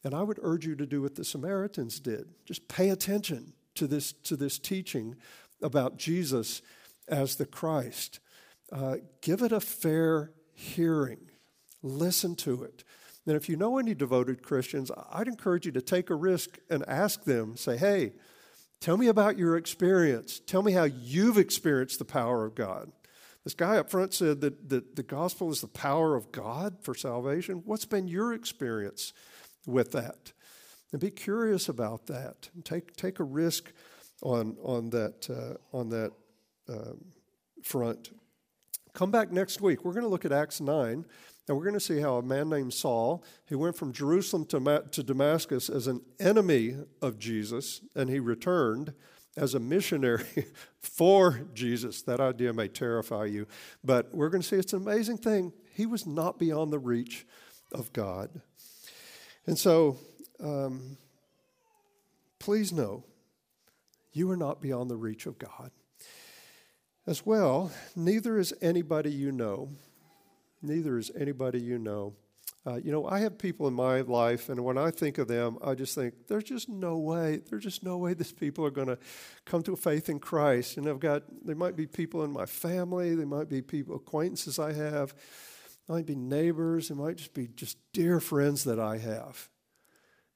And 0.03 0.13
I 0.13 0.23
would 0.23 0.39
urge 0.41 0.65
you 0.65 0.75
to 0.75 0.85
do 0.85 1.01
what 1.01 1.15
the 1.15 1.25
Samaritans 1.25 1.99
did. 1.99 2.29
Just 2.45 2.67
pay 2.67 2.89
attention 2.89 3.53
to 3.75 3.87
this, 3.87 4.13
to 4.23 4.35
this 4.35 4.59
teaching 4.59 5.15
about 5.61 5.97
Jesus 5.97 6.61
as 7.07 7.35
the 7.35 7.45
Christ. 7.45 8.19
Uh, 8.71 8.97
give 9.21 9.41
it 9.41 9.51
a 9.51 9.59
fair 9.59 10.31
hearing, 10.53 11.29
listen 11.81 12.35
to 12.35 12.63
it. 12.63 12.83
And 13.25 13.35
if 13.35 13.47
you 13.47 13.55
know 13.55 13.77
any 13.77 13.93
devoted 13.93 14.43
Christians, 14.43 14.91
I'd 15.11 15.27
encourage 15.27 15.65
you 15.65 15.71
to 15.73 15.81
take 15.81 16.09
a 16.09 16.15
risk 16.15 16.57
and 16.69 16.83
ask 16.87 17.23
them, 17.23 17.55
say, 17.55 17.77
hey, 17.77 18.13
tell 18.81 18.97
me 18.97 19.07
about 19.07 19.37
your 19.37 19.55
experience. 19.55 20.41
Tell 20.45 20.61
me 20.61 20.73
how 20.73 20.83
you've 20.83 21.37
experienced 21.37 21.99
the 21.99 22.05
power 22.05 22.45
of 22.45 22.55
God. 22.55 22.91
This 23.43 23.53
guy 23.53 23.77
up 23.77 23.89
front 23.89 24.13
said 24.13 24.41
that, 24.41 24.69
that 24.69 24.95
the 24.95 25.03
gospel 25.03 25.51
is 25.51 25.61
the 25.61 25.67
power 25.67 26.15
of 26.15 26.31
God 26.31 26.77
for 26.81 26.95
salvation. 26.95 27.63
What's 27.65 27.85
been 27.85 28.07
your 28.07 28.33
experience 28.33 29.13
with 29.65 29.91
that? 29.91 30.31
And 30.91 31.01
be 31.01 31.11
curious 31.11 31.67
about 31.67 32.07
that. 32.07 32.49
Take, 32.63 32.95
take 32.95 33.19
a 33.19 33.23
risk 33.23 33.71
on, 34.21 34.55
on 34.63 34.89
that, 34.91 35.29
uh, 35.29 35.77
on 35.77 35.89
that 35.89 36.11
um, 36.69 37.03
front. 37.63 38.11
Come 38.93 39.11
back 39.11 39.31
next 39.31 39.59
week. 39.59 39.83
We're 39.83 39.93
going 39.93 40.03
to 40.03 40.09
look 40.09 40.23
at 40.23 40.31
Acts 40.31 40.61
9. 40.61 41.03
And 41.47 41.57
we're 41.57 41.63
going 41.63 41.73
to 41.73 41.79
see 41.79 41.99
how 41.99 42.15
a 42.15 42.23
man 42.23 42.49
named 42.49 42.73
Saul, 42.73 43.23
he 43.45 43.55
went 43.55 43.75
from 43.75 43.91
Jerusalem 43.91 44.45
to, 44.45 44.83
to 44.91 45.03
Damascus 45.03 45.69
as 45.69 45.87
an 45.87 46.01
enemy 46.19 46.77
of 47.01 47.19
Jesus, 47.19 47.81
and 47.95 48.09
he 48.09 48.19
returned 48.19 48.93
as 49.35 49.53
a 49.53 49.59
missionary 49.59 50.47
for 50.79 51.41
Jesus. 51.53 52.01
That 52.03 52.21
idea 52.21 52.53
may 52.53 52.69
terrify 52.69 53.25
you, 53.25 53.47
but 53.83 54.13
we're 54.13 54.29
going 54.29 54.41
to 54.41 54.47
see 54.47 54.55
it's 54.55 54.73
an 54.73 54.81
amazing 54.81 55.17
thing. 55.17 55.51
He 55.73 55.85
was 55.85 56.05
not 56.05 56.39
beyond 56.39 56.71
the 56.71 56.79
reach 56.79 57.25
of 57.73 57.91
God. 57.91 58.29
And 59.45 59.57
so, 59.57 59.97
um, 60.39 60.97
please 62.39 62.71
know 62.71 63.03
you 64.13 64.29
are 64.31 64.37
not 64.37 64.61
beyond 64.61 64.89
the 64.89 64.95
reach 64.95 65.25
of 65.25 65.37
God. 65.37 65.71
As 67.05 67.25
well, 67.25 67.71
neither 67.95 68.37
is 68.37 68.53
anybody 68.61 69.11
you 69.11 69.31
know 69.31 69.69
neither 70.63 70.97
is 70.97 71.11
anybody 71.17 71.59
you 71.59 71.77
know. 71.77 72.15
Uh, 72.65 72.75
you 72.75 72.93
know, 72.93 73.05
I 73.05 73.19
have 73.19 73.37
people 73.37 73.67
in 73.67 73.73
my 73.73 74.01
life, 74.01 74.47
and 74.47 74.63
when 74.63 74.77
I 74.77 74.89
think 74.89 75.17
of 75.17 75.27
them, 75.27 75.57
I 75.61 75.75
just 75.75 75.95
think 75.95 76.27
there's 76.27 76.45
just 76.45 76.69
no 76.69 76.97
way. 76.97 77.41
There's 77.49 77.63
just 77.63 77.83
no 77.83 77.97
way 77.97 78.13
these 78.13 78.31
people 78.31 78.65
are 78.65 78.71
going 78.71 78.87
to 78.87 78.97
come 79.43 79.63
to 79.63 79.73
a 79.73 79.77
faith 79.77 80.07
in 80.07 80.19
Christ. 80.19 80.77
And 80.77 80.87
I've 80.87 81.01
got 81.01 81.23
there 81.45 81.57
might 81.57 81.75
be 81.75 81.87
people 81.87 82.23
in 82.23 82.31
my 82.31 82.45
family, 82.45 83.15
there 83.15 83.25
might 83.25 83.49
be 83.49 83.61
people 83.61 83.97
acquaintances 83.97 84.59
I 84.59 84.71
have, 84.71 85.13
might 85.89 86.05
be 86.05 86.15
neighbors, 86.15 86.89
it 86.89 86.95
might 86.95 87.17
just 87.17 87.33
be 87.33 87.49
just 87.53 87.77
dear 87.91 88.21
friends 88.21 88.63
that 88.63 88.79
I 88.79 88.97
have. 88.97 89.49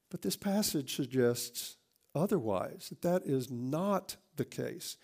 But 0.09 0.21
this 0.21 0.35
passage 0.35 0.95
suggests 0.95 1.77
otherwise. 2.13 2.89
That 2.89 3.01
that 3.03 3.23
is 3.25 3.49
not 3.49 4.17
the 4.35 4.45
case. 4.45 4.97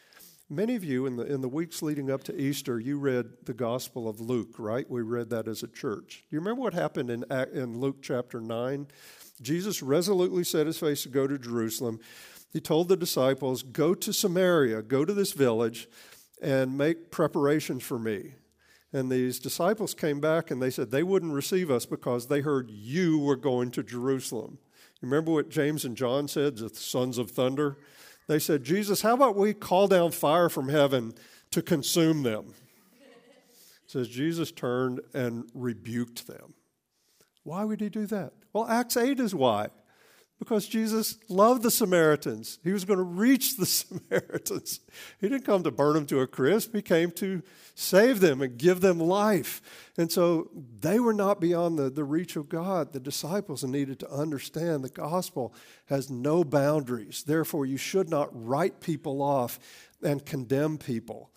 Many 0.54 0.76
of 0.76 0.84
you 0.84 1.08
in 1.08 1.16
the, 1.16 1.24
in 1.24 1.42
the 1.42 1.50
weeks 1.50 1.82
leading 1.82 2.12
up 2.12 2.24
to 2.26 2.40
Easter, 2.40 2.80
you 2.80 3.00
read 3.00 3.26
the 3.46 3.56
Gospel 3.56 4.08
of 4.08 4.22
Luke, 4.22 4.54
right? 4.60 4.88
We 4.88 5.02
read 5.02 5.32
that 5.32 5.48
as 5.48 5.64
a 5.64 5.68
church. 5.68 6.26
Do 6.30 6.36
you 6.36 6.40
remember 6.40 6.62
what 6.62 6.76
happened 6.76 7.10
in, 7.10 7.26
in 7.54 7.80
Luke 7.80 8.04
chapter 8.04 8.40
9? 8.40 8.86
Jesus 9.42 9.82
resolutely 9.82 10.44
set 10.44 10.68
his 10.68 10.78
face 10.78 11.02
to 11.04 11.10
go 11.10 11.26
to 11.26 11.40
Jerusalem. 11.40 12.00
He 12.52 12.62
told 12.62 12.88
the 12.88 12.96
disciples, 12.96 13.64
Go 13.64 13.96
to 13.96 14.14
Samaria, 14.14 14.84
go 14.84 15.04
to 15.06 15.14
this 15.16 15.32
village, 15.32 15.88
and 16.40 16.78
make 16.78 17.10
preparations 17.10 17.82
for 17.82 17.98
me. 17.98 18.36
And 18.94 19.12
these 19.12 19.40
disciples 19.40 19.96
came 19.96 20.20
back 20.20 20.52
and 20.52 20.62
they 20.62 20.70
said 20.70 20.92
they 20.92 21.02
wouldn't 21.02 21.34
receive 21.34 21.72
us 21.72 21.88
because 21.88 22.28
they 22.28 22.42
heard 22.42 22.70
you 22.70 23.18
were 23.18 23.36
going 23.36 23.72
to 23.72 23.82
Jerusalem. 23.82 24.60
Remember 25.02 25.32
what 25.32 25.50
James 25.50 25.84
and 25.84 25.98
John 25.98 26.28
said, 26.28 26.58
the 26.58 26.70
sons 26.70 27.18
of 27.18 27.32
thunder? 27.32 27.80
They 28.28 28.40
said, 28.40 28.64
Jesus, 28.64 29.02
how 29.02 29.14
about 29.14 29.36
we 29.36 29.54
call 29.54 29.88
down 29.88 30.12
fire 30.12 30.50
from 30.50 30.70
heaven 30.70 31.14
to 31.52 31.62
consume 31.62 32.24
them? 32.24 32.54
It 33.86 33.92
says 33.92 34.08
Jesus 34.08 34.52
turned 34.52 35.02
and 35.14 35.50
rebuked 35.54 36.28
them. 36.28 36.54
Why 37.44 37.64
would 37.64 37.82
he 37.82 37.90
do 37.90 38.06
that? 38.08 38.34
Well, 38.54 38.68
Acts 38.68 38.98
8 38.98 39.20
is 39.20 39.36
why 39.36 39.68
because 40.44 40.68
Jesus 40.68 41.18
loved 41.30 41.64
the 41.64 41.72
Samaritans. 41.72 42.60
He 42.64 42.74
was 42.74 42.84
going 42.86 42.98
to 42.98 43.04
reach 43.04 43.56
the 43.56 43.66
Samaritans. 43.66 44.82
He 45.20 45.30
didn't 45.30 45.46
come 45.46 45.64
to 45.64 45.72
burn 45.72 45.94
them 45.94 46.06
to 46.08 46.20
a 46.20 46.28
crisp, 46.28 46.76
He 46.76 46.82
came 46.82 47.12
to 47.12 47.42
save 47.76 48.20
them 48.20 48.42
and 48.42 48.58
give 48.58 48.82
them 48.82 49.00
life. 49.00 49.62
And 49.98 50.12
so 50.12 50.50
they 50.80 51.00
were 51.00 51.14
not 51.14 51.40
beyond 51.40 51.80
the, 51.80 51.90
the 51.90 52.04
reach 52.04 52.36
of 52.36 52.50
God. 52.50 52.94
The 52.94 53.00
disciples 53.00 53.64
needed 53.64 54.00
to 54.02 54.12
understand 54.12 54.84
the 54.84 54.90
gospel 54.90 55.54
has 55.86 56.10
no 56.10 56.44
boundaries. 56.44 57.24
Therefore, 57.26 57.66
you 57.66 57.78
should 57.78 58.10
not 58.10 58.30
write 58.34 58.82
people 58.82 59.22
off 59.22 59.60
and 60.04 60.26
condemn 60.26 60.78
people. 60.78 61.32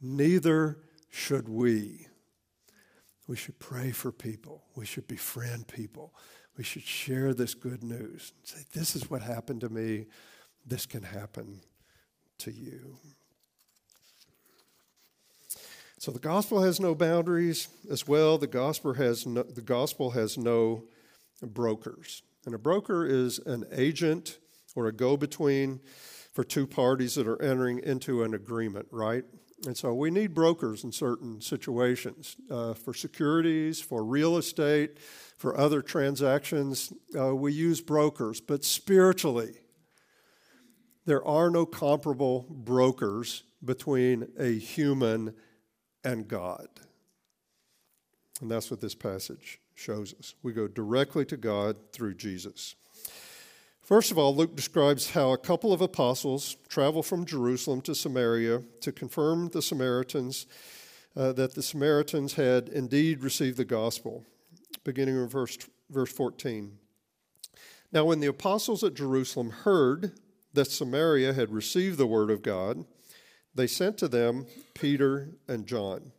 Neither 0.00 0.78
should 1.08 1.48
we. 1.48 2.06
We 3.26 3.36
should 3.36 3.58
pray 3.58 3.92
for 3.92 4.12
people, 4.12 4.64
we 4.74 4.84
should 4.84 5.06
befriend 5.06 5.68
people. 5.68 6.12
We 6.60 6.64
should 6.64 6.82
share 6.82 7.32
this 7.32 7.54
good 7.54 7.82
news. 7.82 8.34
Say, 8.44 8.66
this 8.74 8.94
is 8.94 9.08
what 9.08 9.22
happened 9.22 9.62
to 9.62 9.70
me. 9.70 10.04
This 10.66 10.84
can 10.84 11.02
happen 11.02 11.62
to 12.36 12.52
you. 12.52 12.98
So 15.96 16.10
the 16.10 16.18
gospel 16.18 16.60
has 16.60 16.78
no 16.78 16.94
boundaries 16.94 17.68
as 17.90 18.06
well. 18.06 18.36
The 18.36 18.46
gospel 18.46 18.92
has 18.92 19.24
no, 19.24 19.42
the 19.42 19.62
gospel 19.62 20.10
has 20.10 20.36
no 20.36 20.84
brokers. 21.40 22.20
And 22.44 22.54
a 22.54 22.58
broker 22.58 23.06
is 23.06 23.38
an 23.38 23.64
agent 23.72 24.36
or 24.76 24.86
a 24.86 24.92
go 24.92 25.16
between 25.16 25.80
for 26.32 26.44
two 26.44 26.66
parties 26.66 27.14
that 27.16 27.26
are 27.26 27.40
entering 27.42 27.80
into 27.80 28.22
an 28.22 28.34
agreement, 28.34 28.86
right? 28.90 29.24
And 29.66 29.76
so 29.76 29.92
we 29.92 30.10
need 30.10 30.34
brokers 30.34 30.84
in 30.84 30.92
certain 30.92 31.40
situations 31.40 32.36
uh, 32.50 32.72
for 32.74 32.94
securities, 32.94 33.80
for 33.80 34.04
real 34.04 34.38
estate, 34.38 34.98
for 35.36 35.56
other 35.56 35.82
transactions. 35.82 36.92
Uh, 37.18 37.34
we 37.34 37.52
use 37.52 37.80
brokers, 37.80 38.40
but 38.40 38.64
spiritually, 38.64 39.52
there 41.04 41.26
are 41.26 41.50
no 41.50 41.66
comparable 41.66 42.46
brokers 42.48 43.42
between 43.62 44.28
a 44.38 44.58
human 44.58 45.34
and 46.04 46.26
God. 46.26 46.68
And 48.40 48.50
that's 48.50 48.70
what 48.70 48.80
this 48.80 48.94
passage 48.94 49.60
shows 49.74 50.14
us. 50.18 50.34
We 50.42 50.52
go 50.52 50.68
directly 50.68 51.26
to 51.26 51.36
God 51.36 51.76
through 51.92 52.14
Jesus. 52.14 52.76
First 53.90 54.12
of 54.12 54.18
all, 54.18 54.36
Luke 54.36 54.54
describes 54.54 55.10
how 55.10 55.32
a 55.32 55.36
couple 55.36 55.72
of 55.72 55.80
apostles 55.80 56.56
travel 56.68 57.02
from 57.02 57.26
Jerusalem 57.26 57.80
to 57.80 57.94
Samaria 57.96 58.62
to 58.82 58.92
confirm 58.92 59.48
the 59.48 59.60
Samaritans 59.60 60.46
uh, 61.16 61.32
that 61.32 61.56
the 61.56 61.62
Samaritans 61.64 62.34
had 62.34 62.68
indeed 62.68 63.24
received 63.24 63.56
the 63.56 63.64
gospel, 63.64 64.24
beginning 64.84 65.16
in 65.16 65.26
verse, 65.26 65.58
verse 65.90 66.12
14. 66.12 66.78
Now, 67.90 68.04
when 68.04 68.20
the 68.20 68.28
apostles 68.28 68.84
at 68.84 68.94
Jerusalem 68.94 69.50
heard 69.50 70.12
that 70.52 70.70
Samaria 70.70 71.32
had 71.32 71.50
received 71.50 71.98
the 71.98 72.06
word 72.06 72.30
of 72.30 72.42
God, 72.42 72.84
they 73.56 73.66
sent 73.66 73.98
to 73.98 74.06
them 74.06 74.46
Peter 74.72 75.30
and 75.48 75.66
John, 75.66 76.12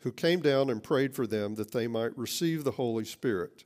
who 0.00 0.12
came 0.12 0.40
down 0.40 0.68
and 0.68 0.82
prayed 0.82 1.14
for 1.14 1.26
them 1.26 1.54
that 1.54 1.72
they 1.72 1.86
might 1.86 2.18
receive 2.18 2.62
the 2.62 2.72
Holy 2.72 3.06
Spirit. 3.06 3.64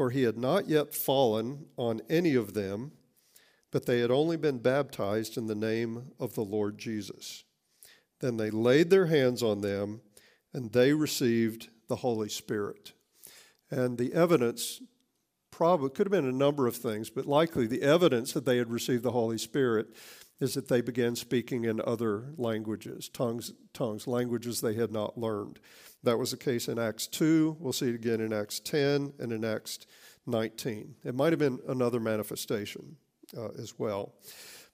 For 0.00 0.08
he 0.08 0.22
had 0.22 0.38
not 0.38 0.66
yet 0.66 0.94
fallen 0.94 1.66
on 1.76 2.00
any 2.08 2.34
of 2.34 2.54
them, 2.54 2.92
but 3.70 3.84
they 3.84 3.98
had 3.98 4.10
only 4.10 4.38
been 4.38 4.56
baptized 4.56 5.36
in 5.36 5.46
the 5.46 5.54
name 5.54 6.12
of 6.18 6.34
the 6.34 6.40
Lord 6.40 6.78
Jesus. 6.78 7.44
Then 8.20 8.38
they 8.38 8.48
laid 8.48 8.88
their 8.88 9.08
hands 9.08 9.42
on 9.42 9.60
them, 9.60 10.00
and 10.54 10.72
they 10.72 10.94
received 10.94 11.68
the 11.88 11.96
Holy 11.96 12.30
Spirit. 12.30 12.94
And 13.70 13.98
the 13.98 14.14
evidence 14.14 14.80
probably 15.50 15.90
could 15.90 16.06
have 16.06 16.12
been 16.12 16.24
a 16.24 16.32
number 16.32 16.66
of 16.66 16.76
things, 16.76 17.10
but 17.10 17.26
likely 17.26 17.66
the 17.66 17.82
evidence 17.82 18.32
that 18.32 18.46
they 18.46 18.56
had 18.56 18.70
received 18.70 19.02
the 19.02 19.10
Holy 19.10 19.36
Spirit 19.36 19.88
is 20.40 20.54
that 20.54 20.68
they 20.68 20.80
began 20.80 21.14
speaking 21.14 21.64
in 21.64 21.80
other 21.82 22.32
languages, 22.36 23.08
tongues, 23.08 23.52
tongues, 23.74 24.06
languages 24.06 24.60
they 24.60 24.74
had 24.74 24.90
not 24.90 25.18
learned. 25.18 25.60
That 26.02 26.18
was 26.18 26.30
the 26.30 26.38
case 26.38 26.66
in 26.66 26.78
Acts 26.78 27.06
2. 27.06 27.58
We'll 27.60 27.74
see 27.74 27.90
it 27.90 27.94
again 27.94 28.20
in 28.20 28.32
Acts 28.32 28.58
10 28.58 29.12
and 29.18 29.32
in 29.32 29.44
Acts 29.44 29.80
19. 30.26 30.94
It 31.04 31.14
might 31.14 31.32
have 31.32 31.38
been 31.38 31.60
another 31.68 32.00
manifestation 32.00 32.96
uh, 33.36 33.48
as 33.58 33.78
well. 33.78 34.14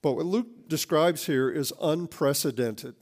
But 0.01 0.13
what 0.13 0.25
Luke 0.25 0.69
describes 0.69 1.25
here 1.25 1.49
is 1.49 1.73
unprecedented. 1.81 2.95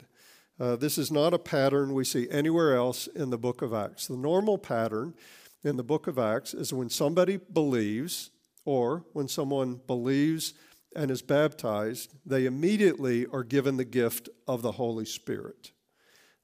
Uh, 0.58 0.74
this 0.74 0.98
is 0.98 1.12
not 1.12 1.34
a 1.34 1.38
pattern 1.38 1.92
we 1.92 2.04
see 2.04 2.28
anywhere 2.30 2.74
else 2.74 3.06
in 3.06 3.30
the 3.30 3.38
book 3.38 3.62
of 3.62 3.74
Acts. 3.74 4.08
The 4.08 4.16
normal 4.16 4.58
pattern 4.58 5.14
in 5.62 5.76
the 5.76 5.84
book 5.84 6.06
of 6.06 6.18
Acts 6.18 6.54
is 6.54 6.72
when 6.72 6.88
somebody 6.88 7.36
believes, 7.36 8.30
or 8.64 9.04
when 9.12 9.28
someone 9.28 9.80
believes 9.86 10.54
and 10.96 11.10
is 11.10 11.22
baptized, 11.22 12.14
they 12.24 12.46
immediately 12.46 13.26
are 13.26 13.44
given 13.44 13.76
the 13.76 13.84
gift 13.84 14.28
of 14.48 14.62
the 14.62 14.72
Holy 14.72 15.04
Spirit. 15.04 15.72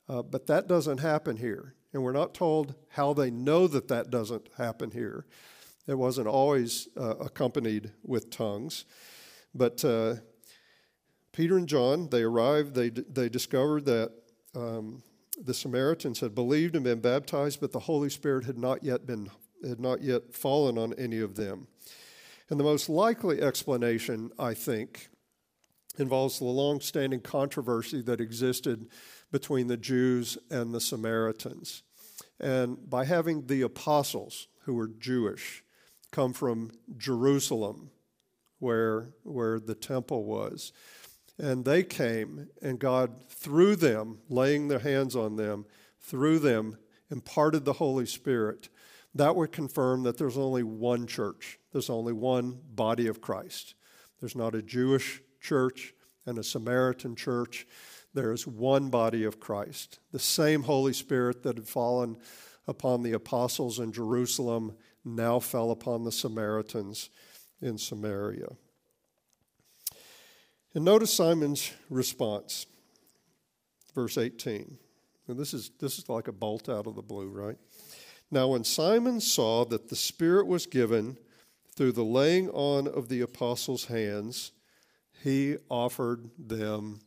Uh, 0.08 0.22
but 0.22 0.46
that 0.46 0.68
doesn't 0.68 0.98
happen 0.98 1.36
here. 1.36 1.74
And 1.92 2.02
we're 2.02 2.12
not 2.12 2.34
told 2.34 2.74
how 2.90 3.12
they 3.12 3.30
know 3.30 3.66
that 3.66 3.88
that 3.88 4.10
doesn't 4.10 4.48
happen 4.56 4.90
here. 4.90 5.26
It 5.86 5.98
wasn't 5.98 6.28
always 6.28 6.88
uh, 6.96 7.16
accompanied 7.16 7.92
with 8.02 8.30
tongues. 8.30 8.84
But 9.54 9.84
uh, 9.84 10.16
Peter 11.32 11.56
and 11.56 11.68
John, 11.68 12.08
they 12.10 12.22
arrived, 12.22 12.74
they, 12.74 12.90
they 12.90 13.28
discovered 13.28 13.84
that 13.86 14.12
um, 14.54 15.02
the 15.42 15.54
Samaritans 15.54 16.20
had 16.20 16.34
believed 16.34 16.76
and 16.76 16.84
been 16.84 17.00
baptized, 17.00 17.60
but 17.60 17.72
the 17.72 17.80
Holy 17.80 18.10
Spirit 18.10 18.44
had 18.44 18.58
not 18.58 18.82
yet 18.82 19.06
been 19.06 19.30
had 19.66 19.78
not 19.78 20.02
yet 20.02 20.34
fallen 20.34 20.76
on 20.76 20.92
any 20.94 21.20
of 21.20 21.36
them. 21.36 21.68
And 22.52 22.60
the 22.60 22.64
most 22.64 22.90
likely 22.90 23.40
explanation, 23.40 24.30
I 24.38 24.52
think, 24.52 25.08
involves 25.96 26.38
the 26.38 26.44
long-standing 26.44 27.22
controversy 27.22 28.02
that 28.02 28.20
existed 28.20 28.90
between 29.30 29.68
the 29.68 29.78
Jews 29.78 30.36
and 30.50 30.74
the 30.74 30.78
Samaritans. 30.78 31.82
And 32.38 32.90
by 32.90 33.06
having 33.06 33.46
the 33.46 33.62
apostles, 33.62 34.48
who 34.64 34.74
were 34.74 34.88
Jewish, 34.88 35.64
come 36.10 36.34
from 36.34 36.72
Jerusalem, 36.98 37.90
where, 38.58 39.14
where 39.22 39.58
the 39.58 39.74
temple 39.74 40.24
was, 40.24 40.74
and 41.38 41.64
they 41.64 41.82
came, 41.82 42.50
and 42.60 42.78
God, 42.78 43.30
through 43.30 43.76
them, 43.76 44.18
laying 44.28 44.68
their 44.68 44.80
hands 44.80 45.16
on 45.16 45.36
them, 45.36 45.64
through 46.02 46.40
them, 46.40 46.76
imparted 47.10 47.64
the 47.64 47.72
Holy 47.72 48.04
Spirit. 48.04 48.68
That 49.14 49.36
would 49.36 49.52
confirm 49.52 50.04
that 50.04 50.16
there's 50.16 50.38
only 50.38 50.62
one 50.62 51.06
church, 51.06 51.58
there's 51.72 51.90
only 51.90 52.12
one 52.12 52.60
body 52.74 53.06
of 53.06 53.20
Christ. 53.20 53.74
There's 54.20 54.36
not 54.36 54.54
a 54.54 54.62
Jewish 54.62 55.20
church 55.40 55.94
and 56.26 56.38
a 56.38 56.44
Samaritan 56.44 57.16
church. 57.16 57.66
There 58.14 58.32
is 58.32 58.46
one 58.46 58.88
body 58.88 59.24
of 59.24 59.40
Christ. 59.40 59.98
The 60.12 60.18
same 60.18 60.62
Holy 60.62 60.92
Spirit 60.92 61.42
that 61.42 61.56
had 61.56 61.66
fallen 61.66 62.16
upon 62.68 63.02
the 63.02 63.12
apostles 63.12 63.80
in 63.80 63.90
Jerusalem 63.90 64.76
now 65.04 65.40
fell 65.40 65.70
upon 65.70 66.04
the 66.04 66.12
Samaritans 66.12 67.10
in 67.60 67.78
Samaria. 67.78 68.48
And 70.74 70.84
notice 70.84 71.12
Simon's 71.12 71.72
response, 71.90 72.66
verse 73.94 74.16
18. 74.16 74.78
And 75.28 75.38
this 75.38 75.52
is, 75.52 75.70
this 75.80 75.98
is 75.98 76.08
like 76.08 76.28
a 76.28 76.32
bolt 76.32 76.68
out 76.68 76.86
of 76.86 76.94
the 76.94 77.02
blue, 77.02 77.28
right? 77.28 77.56
Now, 78.32 78.48
when 78.48 78.64
Simon 78.64 79.20
saw 79.20 79.66
that 79.66 79.90
the 79.90 79.94
Spirit 79.94 80.46
was 80.46 80.64
given 80.64 81.18
through 81.76 81.92
the 81.92 82.02
laying 82.02 82.48
on 82.48 82.88
of 82.88 83.10
the 83.10 83.20
apostles' 83.20 83.84
hands, 83.84 84.52
he 85.22 85.58
offered 85.68 86.30
them 86.38 87.00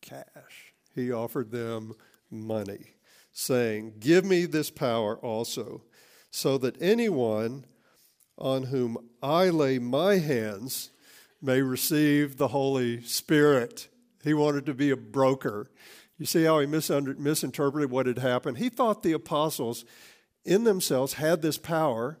cash. 0.00 0.72
He 0.94 1.10
offered 1.10 1.50
them 1.50 1.94
money, 2.30 2.92
saying, 3.32 3.94
Give 3.98 4.24
me 4.24 4.46
this 4.46 4.70
power 4.70 5.16
also, 5.16 5.82
so 6.30 6.58
that 6.58 6.80
anyone 6.80 7.66
on 8.38 8.62
whom 8.64 8.98
I 9.20 9.50
lay 9.50 9.80
my 9.80 10.18
hands 10.18 10.90
may 11.42 11.60
receive 11.60 12.36
the 12.36 12.48
Holy 12.48 13.02
Spirit. 13.02 13.88
He 14.22 14.32
wanted 14.32 14.64
to 14.66 14.74
be 14.74 14.90
a 14.90 14.96
broker. 14.96 15.72
You 16.18 16.26
see 16.26 16.44
how 16.44 16.60
he 16.60 16.66
misinterpreted 16.66 17.90
what 17.90 18.06
had 18.06 18.18
happened? 18.18 18.58
He 18.58 18.68
thought 18.68 19.02
the 19.02 19.12
apostles 19.12 19.84
in 20.50 20.64
themselves 20.64 21.14
had 21.14 21.40
this 21.40 21.56
power 21.56 22.18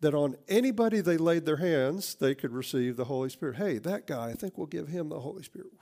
that 0.00 0.14
on 0.14 0.36
anybody 0.48 1.00
they 1.00 1.16
laid 1.16 1.46
their 1.46 1.56
hands, 1.56 2.14
they 2.14 2.34
could 2.34 2.52
receive 2.52 2.96
the 2.96 3.06
Holy 3.06 3.30
Spirit. 3.30 3.56
Hey, 3.56 3.78
that 3.78 4.06
guy, 4.06 4.28
I 4.28 4.34
think 4.34 4.56
we'll 4.56 4.66
give 4.66 4.88
him 4.88 5.08
the 5.08 5.20
Holy 5.20 5.42
Spirit. 5.42 5.72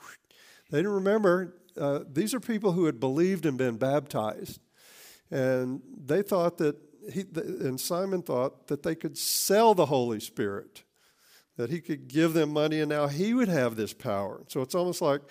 They 0.70 0.78
didn't 0.78 0.92
remember, 0.92 1.56
uh, 1.80 2.00
these 2.10 2.34
are 2.34 2.40
people 2.40 2.72
who 2.72 2.84
had 2.84 3.00
believed 3.00 3.46
and 3.46 3.58
been 3.58 3.76
baptized. 3.76 4.60
And 5.30 5.82
they 5.96 6.22
thought 6.22 6.58
that, 6.58 6.76
he, 7.12 7.24
and 7.34 7.80
Simon 7.80 8.22
thought 8.22 8.68
that 8.68 8.82
they 8.82 8.94
could 8.94 9.16
sell 9.18 9.74
the 9.74 9.86
Holy 9.86 10.20
Spirit 10.20 10.84
that 11.56 11.70
he 11.70 11.80
could 11.80 12.06
give 12.06 12.32
them 12.32 12.52
money 12.52 12.80
and 12.80 12.88
now 12.88 13.08
he 13.08 13.34
would 13.34 13.48
have 13.48 13.76
this 13.76 13.92
power. 13.92 14.42
So 14.48 14.62
it's 14.62 14.74
almost 14.74 15.02
like 15.02 15.22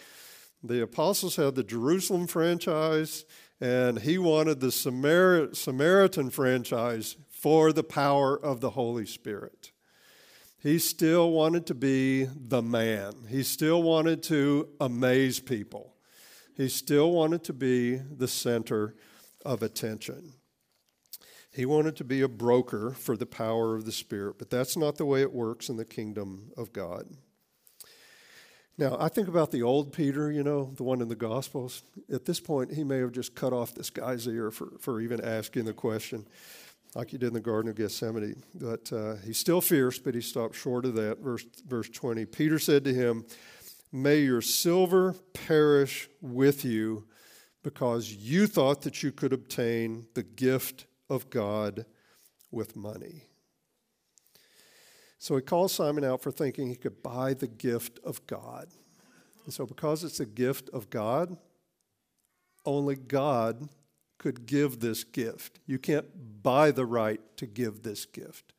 the 0.64 0.82
apostles 0.82 1.38
had 1.38 1.56
the 1.56 1.64
Jerusalem 1.64 2.28
franchise 2.28 3.26
and 3.60 4.00
he 4.00 4.18
wanted 4.18 4.60
the 4.60 4.72
Samar- 4.72 5.54
Samaritan 5.54 6.30
franchise 6.30 7.18
for 7.30 7.74
the 7.74 7.84
power 7.84 8.38
of 8.38 8.62
the 8.62 8.72
Holy 8.72 9.06
Spirit. 9.06 9.72
He 10.60 10.80
still 10.80 11.32
wanted 11.32 11.66
to 11.68 11.76
be 11.76 12.26
the 12.26 12.62
man. 12.62 13.14
He 13.30 13.44
still 13.44 13.82
wanted 13.84 14.24
to 14.24 14.70
amaze 14.80 15.40
people. 15.40 15.96
He 16.56 16.68
still 16.68 17.12
wanted 17.12 17.44
to 17.46 17.54
be 17.54 17.98
the 17.98 18.28
center 18.28 18.96
of 19.46 19.62
attention. 19.62 20.34
He 21.52 21.66
wanted 21.66 21.96
to 21.98 22.04
be 22.04 22.22
a 22.22 22.28
broker 22.28 22.92
for 22.92 23.16
the 23.16 23.26
power 23.26 23.76
of 23.76 23.86
the 23.86 23.92
Spirit, 23.92 24.38
but 24.38 24.50
that's 24.50 24.76
not 24.76 24.98
the 24.98 25.06
way 25.06 25.22
it 25.22 25.34
works 25.34 25.70
in 25.70 25.78
the 25.78 25.86
kingdom 25.86 26.52
of 26.58 26.74
God. 26.74 27.06
Now, 28.80 28.96
I 29.00 29.10
think 29.10 29.28
about 29.28 29.50
the 29.52 29.64
old 29.64 29.92
Peter, 29.92 30.32
you 30.32 30.44
know, 30.44 30.72
the 30.76 30.84
one 30.84 31.02
in 31.02 31.08
the 31.08 31.16
Gospels. 31.16 31.82
At 32.14 32.26
this 32.26 32.40
point, 32.40 32.72
he 32.72 32.84
may 32.84 33.00
have 33.00 33.12
just 33.12 33.34
cut 33.34 33.52
off 33.52 33.74
this 33.74 33.90
guy's 33.90 34.28
ear 34.28 34.52
for, 34.52 34.74
for 34.80 35.02
even 35.02 35.20
asking 35.20 35.66
the 35.66 35.74
question, 35.74 36.28
like 36.94 37.10
he 37.10 37.18
did 37.18 37.30
in 37.30 37.34
the 37.34 37.40
Garden 37.40 37.72
of 37.72 37.76
Gethsemane. 37.76 38.44
But 38.54 38.94
uh, 38.94 39.16
he's 39.26 39.40
still 39.40 39.62
fierce, 39.62 39.98
but 39.98 40.14
he 40.14 40.22
stopped 40.22 40.56
short 40.56 40.86
of 40.86 40.94
that. 40.94 41.20
Verse, 41.20 41.46
verse 41.68 41.90
20 41.90 42.26
Peter 42.26 42.60
said 42.60 42.84
to 42.84 42.94
him, 42.94 43.26
May 43.92 44.20
your 44.20 44.42
silver 44.42 45.16
perish 45.34 46.08
with 46.22 46.64
you 46.64 47.08
because 47.64 48.12
you 48.12 48.46
thought 48.46 48.84
that 48.84 49.02
you 49.02 49.12
could 49.12 49.34
obtain 49.34 50.06
the 50.14 50.24
gift 50.24 50.86
of 51.10 51.30
God 51.32 51.86
with 52.52 52.76
money. 52.76 53.27
So 55.20 55.36
he 55.36 55.42
calls 55.42 55.74
Simon 55.74 56.04
out 56.04 56.22
for 56.22 56.32
thinking 56.32 56.68
he 56.68 56.76
could 56.76 57.02
buy 57.02 57.34
the 57.34 57.48
gift 57.48 58.00
of 58.04 58.26
God. 58.28 58.68
And 59.46 59.54
so, 59.54 59.66
because 59.66 60.04
it's 60.04 60.20
a 60.20 60.26
gift 60.26 60.70
of 60.70 60.90
God, 60.90 61.38
only 62.66 62.96
God 62.96 63.70
could 64.18 64.46
give 64.46 64.80
this 64.80 65.04
gift. 65.04 65.60
You 65.66 65.80
can't 65.80 66.44
buy 66.44 66.72
the 66.72 66.86
right 66.86 67.22
to 67.38 67.46
give 67.46 67.84
this 67.84 68.06
gift. 68.06 68.54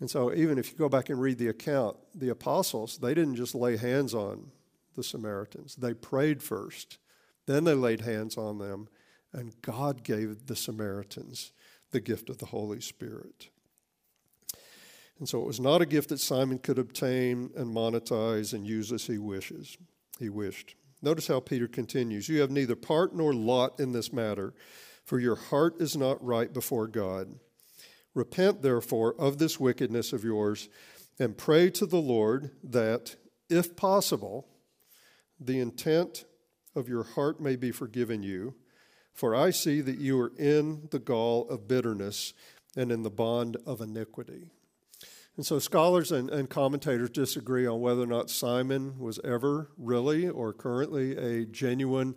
And 0.00 0.10
so, 0.10 0.34
even 0.34 0.58
if 0.58 0.72
you 0.72 0.76
go 0.76 0.88
back 0.88 1.08
and 1.08 1.20
read 1.20 1.38
the 1.38 1.48
account, 1.48 1.96
the 2.14 2.30
apostles, 2.30 2.98
they 2.98 3.14
didn't 3.14 3.36
just 3.36 3.54
lay 3.54 3.76
hands 3.76 4.14
on 4.14 4.50
the 4.94 5.04
Samaritans, 5.04 5.76
they 5.76 5.94
prayed 5.94 6.42
first, 6.42 6.98
then 7.46 7.64
they 7.64 7.74
laid 7.74 8.00
hands 8.00 8.36
on 8.36 8.58
them, 8.58 8.88
and 9.32 9.54
God 9.62 10.02
gave 10.02 10.46
the 10.46 10.56
Samaritans 10.56 11.52
the 11.92 12.00
gift 12.00 12.28
of 12.28 12.38
the 12.38 12.46
Holy 12.46 12.80
Spirit. 12.80 13.48
And 15.22 15.28
so 15.28 15.40
it 15.40 15.46
was 15.46 15.60
not 15.60 15.80
a 15.80 15.86
gift 15.86 16.08
that 16.08 16.18
Simon 16.18 16.58
could 16.58 16.80
obtain 16.80 17.50
and 17.56 17.72
monetize 17.72 18.52
and 18.52 18.66
use 18.66 18.90
as 18.90 19.06
he 19.06 19.18
wishes. 19.18 19.78
He 20.18 20.28
wished. 20.28 20.74
Notice 21.00 21.28
how 21.28 21.38
Peter 21.38 21.68
continues. 21.68 22.28
You 22.28 22.40
have 22.40 22.50
neither 22.50 22.74
part 22.74 23.14
nor 23.14 23.32
lot 23.32 23.78
in 23.78 23.92
this 23.92 24.12
matter, 24.12 24.52
for 25.04 25.20
your 25.20 25.36
heart 25.36 25.80
is 25.80 25.96
not 25.96 26.20
right 26.24 26.52
before 26.52 26.88
God. 26.88 27.36
Repent, 28.14 28.62
therefore, 28.62 29.14
of 29.16 29.38
this 29.38 29.60
wickedness 29.60 30.12
of 30.12 30.24
yours, 30.24 30.68
and 31.20 31.38
pray 31.38 31.70
to 31.70 31.86
the 31.86 32.02
Lord 32.02 32.50
that, 32.64 33.14
if 33.48 33.76
possible, 33.76 34.48
the 35.38 35.60
intent 35.60 36.24
of 36.74 36.88
your 36.88 37.04
heart 37.04 37.40
may 37.40 37.54
be 37.54 37.70
forgiven 37.70 38.24
you. 38.24 38.56
For 39.14 39.36
I 39.36 39.50
see 39.50 39.82
that 39.82 39.98
you 39.98 40.20
are 40.20 40.32
in 40.36 40.88
the 40.90 40.98
gall 40.98 41.48
of 41.48 41.68
bitterness 41.68 42.34
and 42.76 42.90
in 42.90 43.04
the 43.04 43.08
bond 43.08 43.56
of 43.64 43.80
iniquity. 43.80 44.50
And 45.36 45.46
so 45.46 45.58
scholars 45.58 46.12
and, 46.12 46.28
and, 46.28 46.50
commentators 46.50 47.08
disagree 47.08 47.66
on 47.66 47.80
whether 47.80 48.02
or 48.02 48.06
not 48.06 48.28
Simon 48.28 48.98
was 48.98 49.18
ever 49.24 49.70
really 49.78 50.28
or 50.28 50.52
currently 50.52 51.16
a 51.16 51.46
genuine 51.46 52.16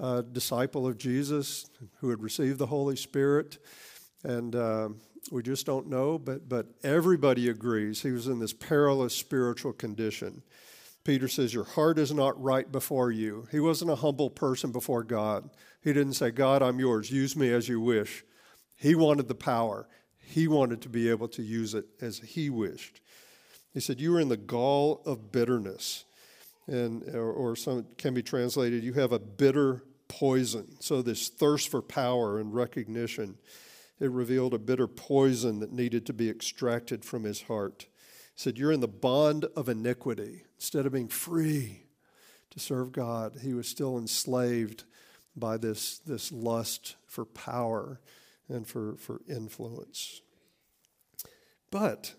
uh, 0.00 0.22
disciple 0.22 0.86
of 0.86 0.96
Jesus 0.96 1.68
who 1.98 2.08
had 2.08 2.22
received 2.22 2.58
the 2.58 2.66
Holy 2.66 2.96
Spirit. 2.96 3.58
And 4.24 4.56
uh, 4.56 4.88
we 5.30 5.42
just 5.42 5.66
don't 5.66 5.88
know, 5.88 6.18
but, 6.18 6.48
but 6.48 6.68
everybody 6.82 7.50
agrees 7.50 8.00
he 8.00 8.12
was 8.12 8.28
in 8.28 8.38
this 8.38 8.54
perilous 8.54 9.14
spiritual 9.14 9.74
condition. 9.74 10.42
Peter 11.04 11.28
says, 11.28 11.52
Your 11.52 11.64
heart 11.64 11.98
is 11.98 12.12
not 12.12 12.40
right 12.42 12.70
before 12.70 13.10
you. 13.10 13.46
He 13.50 13.60
wasn't 13.60 13.90
a 13.90 13.96
humble 13.96 14.30
person 14.30 14.72
before 14.72 15.04
God. 15.04 15.50
He 15.82 15.92
didn't 15.92 16.14
say, 16.14 16.30
God, 16.30 16.62
I'm 16.62 16.80
yours, 16.80 17.10
use 17.10 17.36
me 17.36 17.52
as 17.52 17.68
you 17.68 17.78
wish. 17.80 18.24
He 18.74 18.94
wanted 18.94 19.28
the 19.28 19.34
power, 19.34 19.86
he 20.26 20.48
wanted 20.48 20.82
to 20.82 20.88
be 20.88 21.08
able 21.08 21.28
to 21.28 21.42
use 21.42 21.74
it 21.74 21.86
as 22.00 22.18
he 22.18 22.50
wished. 22.50 23.00
He 23.72 23.80
said, 23.80 24.00
You 24.00 24.16
are 24.16 24.20
in 24.20 24.28
the 24.28 24.36
gall 24.36 25.02
of 25.04 25.32
bitterness. 25.32 26.04
And, 26.66 27.02
or, 27.14 27.30
or 27.30 27.56
some 27.56 27.86
can 27.98 28.14
be 28.14 28.22
translated, 28.22 28.82
you 28.82 28.94
have 28.94 29.12
a 29.12 29.18
bitter 29.18 29.84
poison. 30.08 30.76
So, 30.80 31.02
this 31.02 31.28
thirst 31.28 31.68
for 31.68 31.82
power 31.82 32.38
and 32.38 32.54
recognition, 32.54 33.36
it 34.00 34.10
revealed 34.10 34.54
a 34.54 34.58
bitter 34.58 34.86
poison 34.86 35.60
that 35.60 35.72
needed 35.72 36.06
to 36.06 36.14
be 36.14 36.30
extracted 36.30 37.04
from 37.04 37.24
his 37.24 37.42
heart. 37.42 37.86
He 38.34 38.40
said, 38.40 38.56
You're 38.56 38.72
in 38.72 38.80
the 38.80 38.88
bond 38.88 39.46
of 39.56 39.68
iniquity. 39.68 40.44
Instead 40.56 40.86
of 40.86 40.92
being 40.92 41.08
free 41.08 41.82
to 42.50 42.58
serve 42.58 42.92
God, 42.92 43.40
he 43.42 43.52
was 43.52 43.68
still 43.68 43.98
enslaved 43.98 44.84
by 45.36 45.58
this, 45.58 45.98
this 45.98 46.32
lust 46.32 46.96
for 47.06 47.24
power 47.24 48.00
and 48.48 48.66
for, 48.66 48.96
for 48.96 49.20
influence. 49.28 50.20
But 51.70 52.14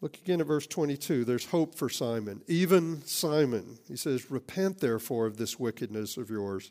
look 0.00 0.16
again 0.18 0.40
at 0.40 0.46
verse 0.46 0.66
22. 0.66 1.24
There's 1.24 1.46
hope 1.46 1.74
for 1.74 1.88
Simon. 1.88 2.42
Even 2.46 3.02
Simon, 3.04 3.78
he 3.88 3.96
says, 3.96 4.30
Repent 4.30 4.80
therefore 4.80 5.26
of 5.26 5.36
this 5.36 5.58
wickedness 5.58 6.16
of 6.16 6.30
yours 6.30 6.70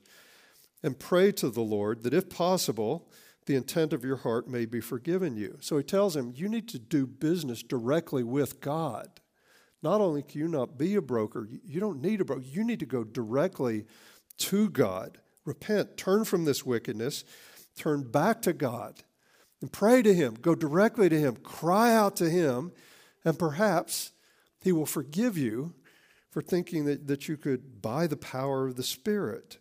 and 0.81 0.99
pray 0.99 1.31
to 1.33 1.49
the 1.49 1.61
Lord 1.61 2.03
that 2.03 2.13
if 2.13 2.29
possible, 2.29 3.09
the 3.45 3.55
intent 3.55 3.93
of 3.93 4.05
your 4.05 4.17
heart 4.17 4.47
may 4.47 4.65
be 4.65 4.79
forgiven 4.79 5.35
you. 5.35 5.57
So 5.61 5.77
he 5.77 5.83
tells 5.83 6.15
him, 6.15 6.33
You 6.35 6.47
need 6.47 6.67
to 6.69 6.79
do 6.79 7.05
business 7.05 7.63
directly 7.63 8.23
with 8.23 8.61
God. 8.61 9.09
Not 9.81 9.99
only 9.99 10.23
can 10.23 10.39
you 10.39 10.47
not 10.47 10.77
be 10.77 10.95
a 10.95 11.01
broker, 11.01 11.47
you 11.65 11.79
don't 11.79 12.01
need 12.01 12.21
a 12.21 12.25
broker, 12.25 12.41
you 12.41 12.63
need 12.63 12.79
to 12.79 12.85
go 12.85 13.03
directly 13.03 13.85
to 14.37 14.69
God. 14.69 15.17
Repent, 15.45 15.97
turn 15.97 16.23
from 16.23 16.45
this 16.45 16.65
wickedness, 16.65 17.25
turn 17.75 18.03
back 18.03 18.41
to 18.43 18.53
God, 18.53 19.03
and 19.61 19.71
pray 19.71 20.01
to 20.01 20.13
Him. 20.13 20.35
Go 20.35 20.55
directly 20.55 21.09
to 21.09 21.19
Him, 21.19 21.37
cry 21.37 21.93
out 21.93 22.15
to 22.17 22.29
Him, 22.29 22.71
and 23.23 23.39
perhaps 23.39 24.11
He 24.61 24.71
will 24.71 24.85
forgive 24.85 25.37
you 25.37 25.73
for 26.29 26.41
thinking 26.41 26.85
that, 26.85 27.07
that 27.07 27.27
you 27.27 27.37
could 27.37 27.81
buy 27.81 28.07
the 28.07 28.17
power 28.17 28.67
of 28.67 28.75
the 28.75 28.83
Spirit. 28.83 29.59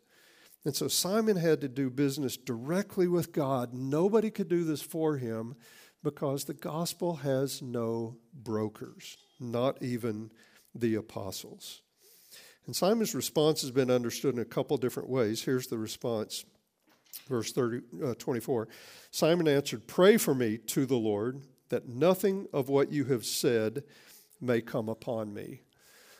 And 0.64 0.76
so 0.76 0.88
Simon 0.88 1.36
had 1.36 1.60
to 1.60 1.68
do 1.68 1.90
business 1.90 2.36
directly 2.36 3.08
with 3.08 3.32
God. 3.32 3.74
Nobody 3.74 4.30
could 4.30 4.48
do 4.48 4.64
this 4.64 4.80
for 4.80 5.16
him 5.16 5.56
because 6.02 6.44
the 6.44 6.54
gospel 6.54 7.16
has 7.16 7.60
no 7.60 8.16
brokers, 8.32 9.16
not 9.40 9.82
even 9.82 10.30
the 10.74 10.94
apostles. 10.94 11.82
And 12.66 12.76
Simon's 12.76 13.14
response 13.14 13.60
has 13.62 13.72
been 13.72 13.90
understood 13.90 14.34
in 14.34 14.40
a 14.40 14.44
couple 14.44 14.76
different 14.76 15.08
ways. 15.08 15.42
Here's 15.42 15.66
the 15.66 15.78
response, 15.78 16.44
verse 17.28 17.52
30, 17.52 17.80
uh, 18.04 18.14
24. 18.14 18.68
Simon 19.10 19.48
answered, 19.48 19.86
Pray 19.86 20.16
for 20.16 20.34
me 20.34 20.58
to 20.58 20.86
the 20.86 20.96
Lord 20.96 21.42
that 21.68 21.88
nothing 21.88 22.46
of 22.52 22.68
what 22.68 22.92
you 22.92 23.04
have 23.06 23.24
said 23.24 23.84
may 24.40 24.60
come 24.60 24.88
upon 24.88 25.32
me. 25.32 25.62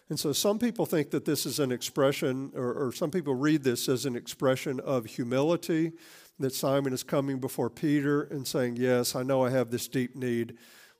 And 0.09 0.19
so 0.19 0.33
some 0.33 0.59
people 0.59 0.85
think 0.87 1.11
that 1.11 1.25
this 1.25 1.47
is 1.47 1.59
an 1.59 1.73
expression, 1.73 2.53
or, 2.55 2.73
or, 2.75 2.93
some 2.93 3.11
people 3.11 3.35
read 3.35 3.63
this 3.63 3.89
as 3.89 4.05
an 4.05 4.15
expression 4.15 4.81
of 4.81 5.07
humility, 5.07 5.93
that 6.39 6.55
Simon 6.55 6.93
is 6.93 7.03
coming 7.03 7.39
before 7.39 7.71
Peter 7.71 8.23
and 8.23 8.47
saying, 8.47 8.77
Yes, 8.77 9.15
I 9.15 9.23
know 9.23 9.43
I 9.45 9.51
have 9.51 9.71
this 9.71 9.89
deep 9.89 10.15
need 10.15 10.59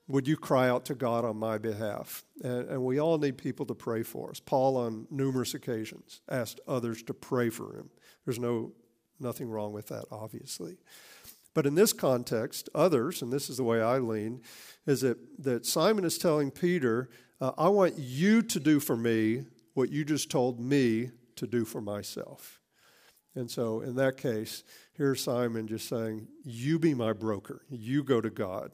would 0.09 0.27
you 0.27 0.37
cry 0.37 0.69
out 0.69 0.85
to 0.87 0.95
God 0.95 1.25
on 1.25 1.37
my 1.37 1.59
behalf? 1.59 2.25
And, 2.43 2.69
and, 2.69 2.85
we 2.85 2.99
all 2.99 3.19
need 3.19 3.39
people 3.39 3.65
to 3.67 3.75
pray 3.75 4.03
for 4.03 4.31
us. 4.31 4.41
Paul, 4.41 4.77
on 4.77 5.07
numerous 5.11 5.55
occasions, 5.55 6.21
asked 6.29 6.61
others 6.67 7.03
to 7.05 7.15
pray 7.15 7.51
for 7.51 7.75
him. 7.75 7.89
There's 8.25 8.39
no 8.39 8.73
nothing 9.23 9.49
wrong 9.49 9.73
with 9.73 9.89
that, 9.89 10.05
obviously. 10.11 10.77
But 11.55 11.67
in 11.67 11.75
this 11.75 11.93
context, 11.93 12.69
others, 12.75 13.23
and 13.23 13.33
this 13.33 13.51
is 13.51 13.59
the 13.59 13.65
way 13.65 13.81
I 13.81 13.99
lean, 13.99 14.43
is 14.87 15.03
that, 15.03 15.19
that 15.43 15.67
Simon 15.67 16.05
is 16.05 16.19
telling 16.19 16.51
Peter, 16.51 17.11
uh, 17.41 17.53
I 17.59 17.69
want 17.69 17.99
you 17.99 18.43
to 18.43 18.61
do 18.61 18.81
for 18.81 18.97
me 18.97 19.45
what 19.75 19.91
you 19.91 20.05
just 20.05 20.31
told 20.31 20.61
me 20.61 21.11
to 21.37 21.47
do 21.47 21.65
for 21.65 21.81
myself. 21.81 22.61
And 23.35 23.51
so 23.51 23.81
in 23.81 23.97
that 23.97 24.17
case, 24.17 24.63
here's 24.95 25.23
Simon 25.23 25.67
just 25.67 25.89
saying, 25.89 26.29
You 26.45 26.79
be 26.79 26.95
my 26.95 27.13
broker. 27.13 27.63
You 27.71 28.03
go 28.03 28.21
to 28.21 28.31
God 28.31 28.73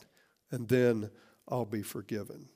and 0.51 0.69
then 0.69 1.11
I'll 1.49 1.65
be 1.65 1.83
forgiven. 1.83 2.49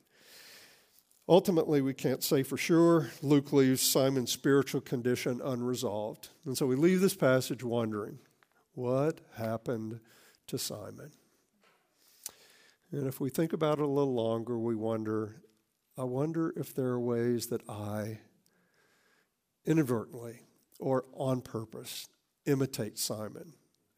Ultimately, 1.33 1.81
we 1.81 1.95
can't 1.95 2.23
say 2.23 2.43
for 2.43 2.57
sure. 2.57 3.09
Luke 3.23 3.51
leaves 3.51 3.81
Simon's 3.81 4.31
spiritual 4.31 4.81
condition 4.81 5.41
unresolved. 5.43 6.29
And 6.45 6.55
so 6.55 6.67
we 6.67 6.75
leave 6.75 7.01
this 7.01 7.15
passage 7.15 7.63
wondering 7.63 8.19
what 8.75 9.19
happened 9.35 9.99
to 10.45 10.59
Simon? 10.59 11.11
And 12.91 13.07
if 13.07 13.19
we 13.19 13.31
think 13.31 13.51
about 13.51 13.79
it 13.79 13.83
a 13.83 13.87
little 13.87 14.13
longer, 14.13 14.59
we 14.59 14.75
wonder 14.75 15.37
I 15.97 16.03
wonder 16.03 16.53
if 16.55 16.75
there 16.75 16.89
are 16.89 16.99
ways 16.99 17.47
that 17.47 17.67
I 17.67 18.19
inadvertently 19.65 20.41
or 20.79 21.05
on 21.13 21.41
purpose 21.41 22.09
imitate 22.45 22.99
Simon 22.99 23.53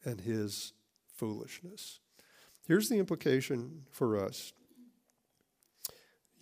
and 0.06 0.22
his 0.22 0.72
foolishness. 1.12 2.00
Here's 2.66 2.88
the 2.88 2.96
implication 2.96 3.82
for 3.90 4.24
us 4.24 4.54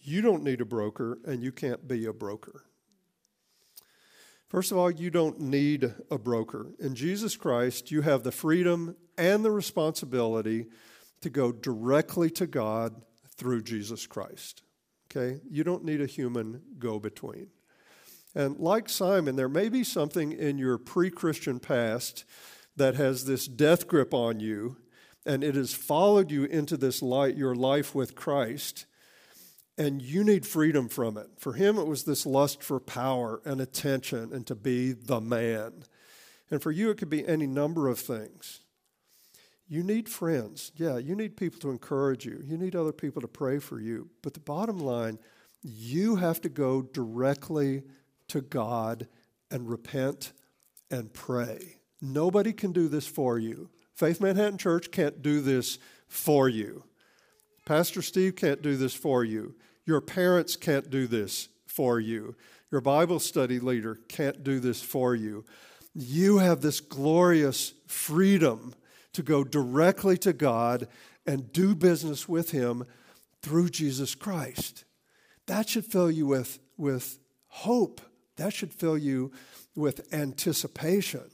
you 0.07 0.21
don't 0.21 0.45
need 0.45 0.61
a 0.61 0.65
broker, 0.65 1.19
and 1.25 1.43
you 1.43 1.53
can't 1.53 1.87
be 1.89 2.07
a 2.07 2.13
broker. 2.13 2.65
First 4.49 4.71
of 4.71 4.79
all, 4.79 4.91
you 4.91 5.11
don't 5.11 5.41
need 5.41 5.95
a 6.11 6.19
broker. 6.19 6.69
In 6.79 6.95
Jesus 6.95 7.37
Christ, 7.37 7.91
you 7.91 8.03
have 8.03 8.23
the 8.23 8.31
freedom 8.31 8.97
and 9.19 9.45
the 9.45 9.51
responsibility 9.51 10.67
to 11.23 11.31
go 11.31 11.51
directly 11.51 12.31
to 12.31 12.47
God 12.47 13.03
through 13.37 13.63
Jesus 13.63 14.07
Christ. 14.07 14.63
Okay? 15.11 15.41
You 15.51 15.65
don't 15.65 15.85
need 15.85 16.01
a 16.01 16.07
human 16.07 16.63
go 16.79 16.99
between. 16.99 17.49
And 18.35 18.59
like 18.59 18.89
Simon, 18.89 19.37
there 19.37 19.49
may 19.49 19.69
be 19.69 19.85
something 19.85 20.33
in 20.33 20.59
your 20.59 20.79
pre 20.79 21.11
Christian 21.11 21.61
past 21.61 22.25
that 22.77 22.97
has 22.97 23.25
this 23.25 23.47
death 23.47 23.87
grip 23.87 24.13
on 24.13 24.41
you 24.41 24.77
and 25.27 25.43
it 25.43 25.55
has 25.55 25.73
followed 25.73 26.31
you 26.31 26.45
into 26.45 26.77
this 26.77 27.01
light, 27.01 27.37
your 27.37 27.55
life 27.55 27.95
with 27.95 28.15
Christ, 28.15 28.87
and 29.77 30.01
you 30.01 30.23
need 30.23 30.47
freedom 30.47 30.89
from 30.89 31.17
it. 31.17 31.29
For 31.39 31.55
him, 31.55 31.79
it 31.79 31.87
was 31.87 32.05
this 32.05 32.27
lust 32.27 32.63
for 32.63 32.79
power 32.79 33.41
and 33.45 33.61
attention 33.61 34.33
and 34.33 34.47
to 34.47 34.55
be 34.55 34.93
the 34.93 35.21
man. 35.21 35.85
And 36.51 36.63
for 36.63 36.71
you, 36.71 36.91
it 36.91 36.99
could 36.99 37.11
be 37.11 37.27
any 37.27 37.47
number 37.47 37.89
of 37.89 37.99
things. 37.99 38.61
You 39.67 39.83
need 39.83 40.09
friends. 40.09 40.73
Yeah, 40.77 40.99
you 40.99 41.17
need 41.17 41.37
people 41.37 41.59
to 41.61 41.71
encourage 41.71 42.27
you. 42.27 42.41
You 42.45 42.59
need 42.59 42.77
other 42.77 42.93
people 42.93 43.23
to 43.23 43.29
pray 43.29 43.59
for 43.59 43.81
you. 43.81 44.11
But 44.23 44.35
the 44.35 44.41
bottom 44.41 44.79
line, 44.79 45.19
you 45.63 46.17
have 46.17 46.41
to 46.43 46.49
go 46.49 46.83
directly 46.83 47.83
to 48.29 48.43
God 48.43 49.09
and 49.51 49.69
repent 49.69 50.33
and 50.91 51.13
pray. 51.13 51.79
Nobody 52.01 52.53
can 52.53 52.73
do 52.73 52.89
this 52.89 53.07
for 53.07 53.39
you. 53.39 53.71
Faith 53.95 54.21
Manhattan 54.21 54.59
Church 54.59 54.91
can't 54.91 55.23
do 55.23 55.41
this 55.41 55.79
for 56.07 56.49
you. 56.49 56.85
Pastor 57.65 58.03
Steve 58.03 58.37
can't 58.37 58.63
do 58.63 58.77
this 58.77 58.95
for 58.95 59.25
you. 59.25 59.55
Your 59.87 60.01
parents 60.01 60.57
can't 60.57 60.91
do 60.91 61.07
this 61.07 61.49
for 61.67 61.99
you. 61.99 62.35
Your 62.71 62.81
Bible 62.81 63.21
study 63.21 63.59
leader 63.59 64.01
can't 64.09 64.43
do 64.43 64.61
this 64.61 64.83
for 64.83 65.15
you. 65.15 65.45
You 65.95 66.39
have 66.39 66.61
this 66.61 66.81
glorious 66.81 67.73
freedom 67.87 68.75
to 69.13 69.23
go 69.23 69.45
directly 69.45 70.17
to 70.19 70.33
God 70.33 70.89
and 71.27 71.53
do 71.53 71.75
business 71.75 72.29
with 72.29 72.51
Him 72.51 72.85
through 73.43 73.69
Jesus 73.71 74.15
Christ. 74.15 74.85
That 75.47 75.69
should 75.69 75.85
fill 75.85 76.11
you 76.11 76.27
with, 76.27 76.59
with 76.77 77.19
hope. 77.49 78.01
That 78.37 78.53
should 78.53 78.73
fill 78.73 78.99
you 78.99 79.33
with 79.77 80.13
anticipation. 80.13 81.31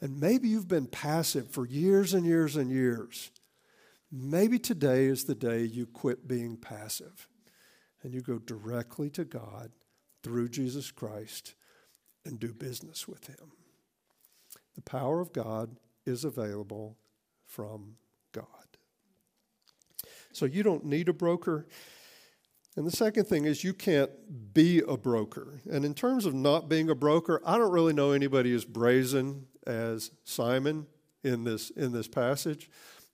And 0.00 0.20
maybe 0.20 0.48
you've 0.48 0.68
been 0.68 0.86
passive 0.86 1.50
for 1.50 1.66
years 1.66 2.14
and 2.14 2.24
years 2.24 2.56
and 2.56 2.70
years. 2.70 3.30
Maybe 4.10 4.58
today 4.58 5.04
is 5.04 5.24
the 5.24 5.34
day 5.34 5.64
you 5.64 5.86
quit 5.86 6.26
being 6.26 6.56
passive 6.56 7.28
and 8.02 8.14
you 8.14 8.20
go 8.20 8.38
directly 8.38 9.10
to 9.10 9.24
God 9.24 9.70
through 10.22 10.48
Jesus 10.48 10.90
Christ 10.90 11.54
and 12.24 12.40
do 12.40 12.52
business 12.52 13.06
with 13.06 13.26
Him. 13.26 13.52
The 14.74 14.82
power 14.82 15.20
of 15.20 15.32
God 15.32 15.76
is 16.06 16.24
available 16.24 16.96
from 17.46 17.96
God. 18.32 18.44
So 20.32 20.46
you 20.46 20.62
don't 20.62 20.84
need 20.84 21.08
a 21.08 21.12
broker. 21.12 21.66
And 22.76 22.86
the 22.86 22.96
second 22.96 23.26
thing 23.26 23.44
is 23.44 23.64
you 23.64 23.74
can't 23.74 24.10
be 24.54 24.80
a 24.86 24.96
broker. 24.96 25.60
And 25.70 25.84
in 25.84 25.94
terms 25.94 26.26
of 26.26 26.34
not 26.34 26.68
being 26.68 26.88
a 26.88 26.94
broker, 26.94 27.42
I 27.44 27.58
don't 27.58 27.72
really 27.72 27.92
know 27.92 28.12
anybody 28.12 28.54
as 28.54 28.64
brazen 28.64 29.46
as 29.66 30.12
Simon 30.24 30.86
in 31.24 31.44
this 31.44 31.70
in 31.70 31.92
this 31.92 32.06
passage. 32.06 32.70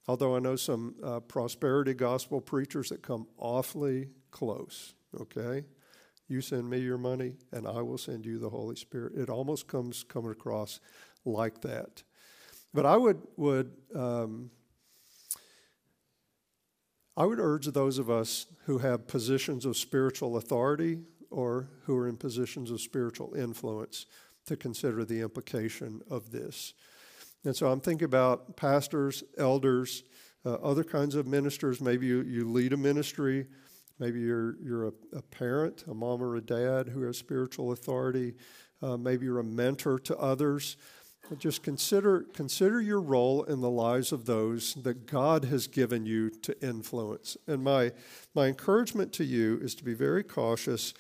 Although 0.07 0.37
I 0.37 0.39
know 0.39 0.57
some 0.57 0.95
uh, 1.03 1.21
prosperity 1.21 1.95
gospel 1.95 2.41
preachers 2.41 2.91
that 2.91 3.03
come 3.03 3.27
awfully 3.39 4.09
close. 4.31 4.95
Okay, 5.21 5.65
you 6.29 6.41
send 6.41 6.69
me 6.69 6.79
your 6.79 6.99
money, 6.99 7.35
and 7.53 7.67
I 7.67 7.81
will 7.83 7.99
send 7.99 8.27
you 8.27 8.39
the 8.39 8.51
Holy 8.51 8.77
Spirit. 8.77 9.15
It 9.17 9.31
almost 9.31 9.69
comes 9.69 10.05
coming 10.05 10.33
across 10.33 10.81
like 11.25 11.61
that. 11.63 12.03
But 12.75 12.85
I 12.85 12.97
would 12.97 13.23
would 13.37 13.73
um, 13.95 14.51
I 17.17 17.25
would 17.25 17.39
urge 17.39 17.67
those 17.67 17.99
of 17.99 18.11
us 18.11 18.47
who 18.65 18.79
have 18.79 19.07
positions 19.07 19.65
of 19.65 19.77
spiritual 19.77 20.37
authority 20.37 20.99
or 21.31 21.69
who 21.85 21.97
are 21.97 22.09
in 22.09 22.17
positions 22.17 22.71
of 22.71 22.81
spiritual 22.81 23.35
influence 23.35 24.07
to 24.47 24.57
consider 24.57 25.05
the 25.05 25.21
implication 25.21 26.03
of 26.11 26.33
this. 26.33 26.75
And 27.45 27.55
so 27.55 27.71
I'm 27.71 27.81
thinking 27.81 28.07
about 28.07 28.57
pastors, 28.57 29.23
elders, 29.37 30.03
uh, 30.47 30.55
other 30.55 30.85
kinds 30.85 31.15
of 31.15 31.27
ministers. 31.27 31.81
Maybe 31.81 32.07
you, 32.07 32.23
you 32.23 32.49
lead 32.49 32.73
a 32.73 32.77
ministry. 32.77 33.47
Maybe 33.99 34.21
you're, 34.21 34.57
you're 34.63 34.89
a, 34.89 34.93
a 35.15 35.23
parent, 35.23 35.85
a 35.89 35.95
mom 35.95 36.23
or 36.23 36.37
a 36.37 36.41
dad 36.41 36.89
who 36.89 37.03
has 37.03 37.19
spiritual 37.19 37.73
authority. 37.73 38.35
Uh, 38.83 38.97
maybe 38.97 39.27
you're 39.27 39.39
a 39.39 39.45
mentor 39.45 39.99
to 40.01 40.17
others. 40.19 40.77
But 41.29 41.39
just 41.39 41.63
consider, 41.63 42.27
consider 42.35 42.83
your 42.83 43.01
role 43.01 43.45
in 43.45 43.61
the 43.61 43.71
lives 43.71 44.13
of 44.13 44.27
those 44.27 44.75
that 44.75 45.07
God 45.07 45.47
has 45.47 45.67
given 45.67 46.05
you 46.05 46.29
to 46.29 46.61
influence. 46.63 47.37
And 47.47 47.65
my, 47.65 47.93
my 48.35 48.49
encouragement 48.49 49.13
to 49.15 49.25
you 49.25 49.59
is 49.63 49.75
to 49.77 49.85
be 49.85 49.95
very 49.95 50.23
cautious 50.23 50.93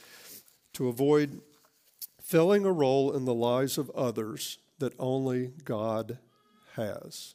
to 0.75 0.89
avoid 0.89 1.43
filling 2.23 2.65
a 2.65 2.73
role 2.73 3.13
in 3.13 3.27
the 3.27 3.35
lives 3.35 3.77
of 3.77 3.91
others 3.91 4.59
that 4.79 4.95
only 4.99 5.53
God 5.65 6.19
has. 6.77 7.35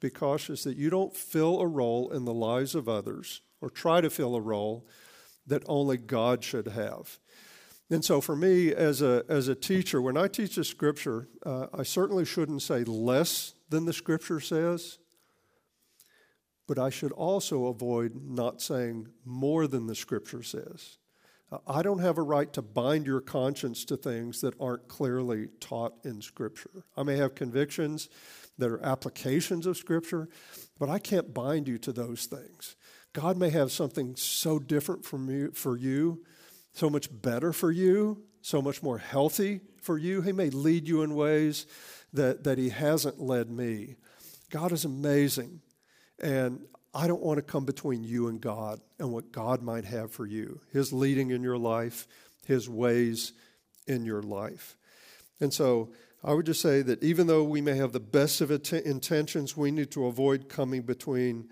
Be 0.00 0.10
cautious 0.10 0.64
that 0.64 0.76
you 0.76 0.88
don't 0.88 1.14
fill 1.14 1.60
a 1.60 1.66
role 1.66 2.10
in 2.10 2.24
the 2.24 2.32
lives 2.32 2.74
of 2.74 2.88
others 2.88 3.42
or 3.60 3.68
try 3.68 4.00
to 4.00 4.08
fill 4.08 4.34
a 4.34 4.40
role 4.40 4.86
that 5.46 5.62
only 5.66 5.98
God 5.98 6.42
should 6.42 6.68
have. 6.68 7.18
And 7.90 8.04
so, 8.04 8.20
for 8.20 8.36
me 8.36 8.72
as 8.72 9.02
a, 9.02 9.24
as 9.28 9.48
a 9.48 9.54
teacher, 9.54 10.00
when 10.00 10.16
I 10.16 10.28
teach 10.28 10.54
the 10.54 10.64
scripture, 10.64 11.28
uh, 11.44 11.66
I 11.74 11.82
certainly 11.82 12.24
shouldn't 12.24 12.62
say 12.62 12.84
less 12.84 13.54
than 13.68 13.84
the 13.84 13.92
scripture 13.92 14.40
says, 14.40 14.98
but 16.68 16.78
I 16.78 16.88
should 16.88 17.12
also 17.12 17.66
avoid 17.66 18.12
not 18.14 18.62
saying 18.62 19.08
more 19.24 19.66
than 19.66 19.88
the 19.88 19.96
scripture 19.96 20.44
says. 20.44 20.98
Uh, 21.50 21.58
I 21.66 21.82
don't 21.82 21.98
have 21.98 22.16
a 22.16 22.22
right 22.22 22.52
to 22.52 22.62
bind 22.62 23.06
your 23.06 23.20
conscience 23.20 23.84
to 23.86 23.96
things 23.96 24.40
that 24.42 24.54
aren't 24.60 24.86
clearly 24.86 25.48
taught 25.58 25.94
in 26.04 26.22
scripture. 26.22 26.84
I 26.96 27.02
may 27.02 27.16
have 27.16 27.34
convictions 27.34 28.08
that 28.60 28.70
are 28.70 28.84
applications 28.84 29.66
of 29.66 29.76
scripture, 29.76 30.28
but 30.78 30.88
I 30.88 30.98
can't 30.98 31.34
bind 31.34 31.68
you 31.68 31.78
to 31.78 31.92
those 31.92 32.26
things. 32.26 32.76
God 33.12 33.36
may 33.36 33.50
have 33.50 33.72
something 33.72 34.14
so 34.16 34.58
different 34.58 35.04
from 35.04 35.28
you, 35.28 35.50
for 35.52 35.76
you 35.76 36.22
so 36.72 36.88
much 36.88 37.08
better 37.10 37.52
for 37.52 37.70
you, 37.70 38.22
so 38.42 38.62
much 38.62 38.82
more 38.82 38.98
healthy 38.98 39.60
for 39.82 39.98
you. 39.98 40.22
He 40.22 40.32
may 40.32 40.50
lead 40.50 40.86
you 40.86 41.02
in 41.02 41.14
ways 41.14 41.66
that, 42.12 42.44
that 42.44 42.58
He 42.58 42.70
hasn't 42.70 43.20
led 43.20 43.50
me. 43.50 43.96
God 44.50 44.72
is 44.72 44.84
amazing. 44.84 45.60
And 46.22 46.60
I 46.94 47.06
don't 47.06 47.22
want 47.22 47.38
to 47.38 47.42
come 47.42 47.64
between 47.64 48.04
you 48.04 48.28
and 48.28 48.40
God 48.40 48.80
and 48.98 49.12
what 49.12 49.32
God 49.32 49.62
might 49.62 49.84
have 49.84 50.12
for 50.12 50.26
you, 50.26 50.60
His 50.72 50.92
leading 50.92 51.30
in 51.30 51.42
your 51.42 51.58
life, 51.58 52.06
His 52.46 52.68
ways 52.68 53.32
in 53.86 54.04
your 54.04 54.22
life. 54.22 54.76
And 55.40 55.52
so 55.52 55.90
I 56.22 56.34
would 56.34 56.46
just 56.46 56.60
say 56.60 56.82
that 56.82 57.02
even 57.02 57.26
though 57.26 57.44
we 57.44 57.60
may 57.60 57.76
have 57.76 57.92
the 57.92 58.00
best 58.00 58.40
of 58.40 58.50
intentions, 58.50 59.56
we 59.56 59.70
need 59.70 59.90
to 59.92 60.06
avoid 60.06 60.48
coming 60.48 60.82
between 60.82 61.48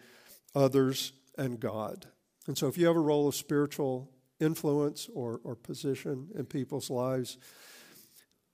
others 0.55 1.13
and 1.37 1.59
God. 1.59 2.07
And 2.47 2.57
so 2.57 2.69
if 2.69 2.77
you 2.77 2.87
have 2.87 2.97
a 2.97 3.01
role 3.01 3.29
of 3.29 3.35
spiritual 3.35 4.11
influence 4.41 5.09
or, 5.15 5.41
or 5.45 5.55
position 5.55 6.29
in 6.35 6.47
people's 6.47 6.91
lives. 6.91 7.39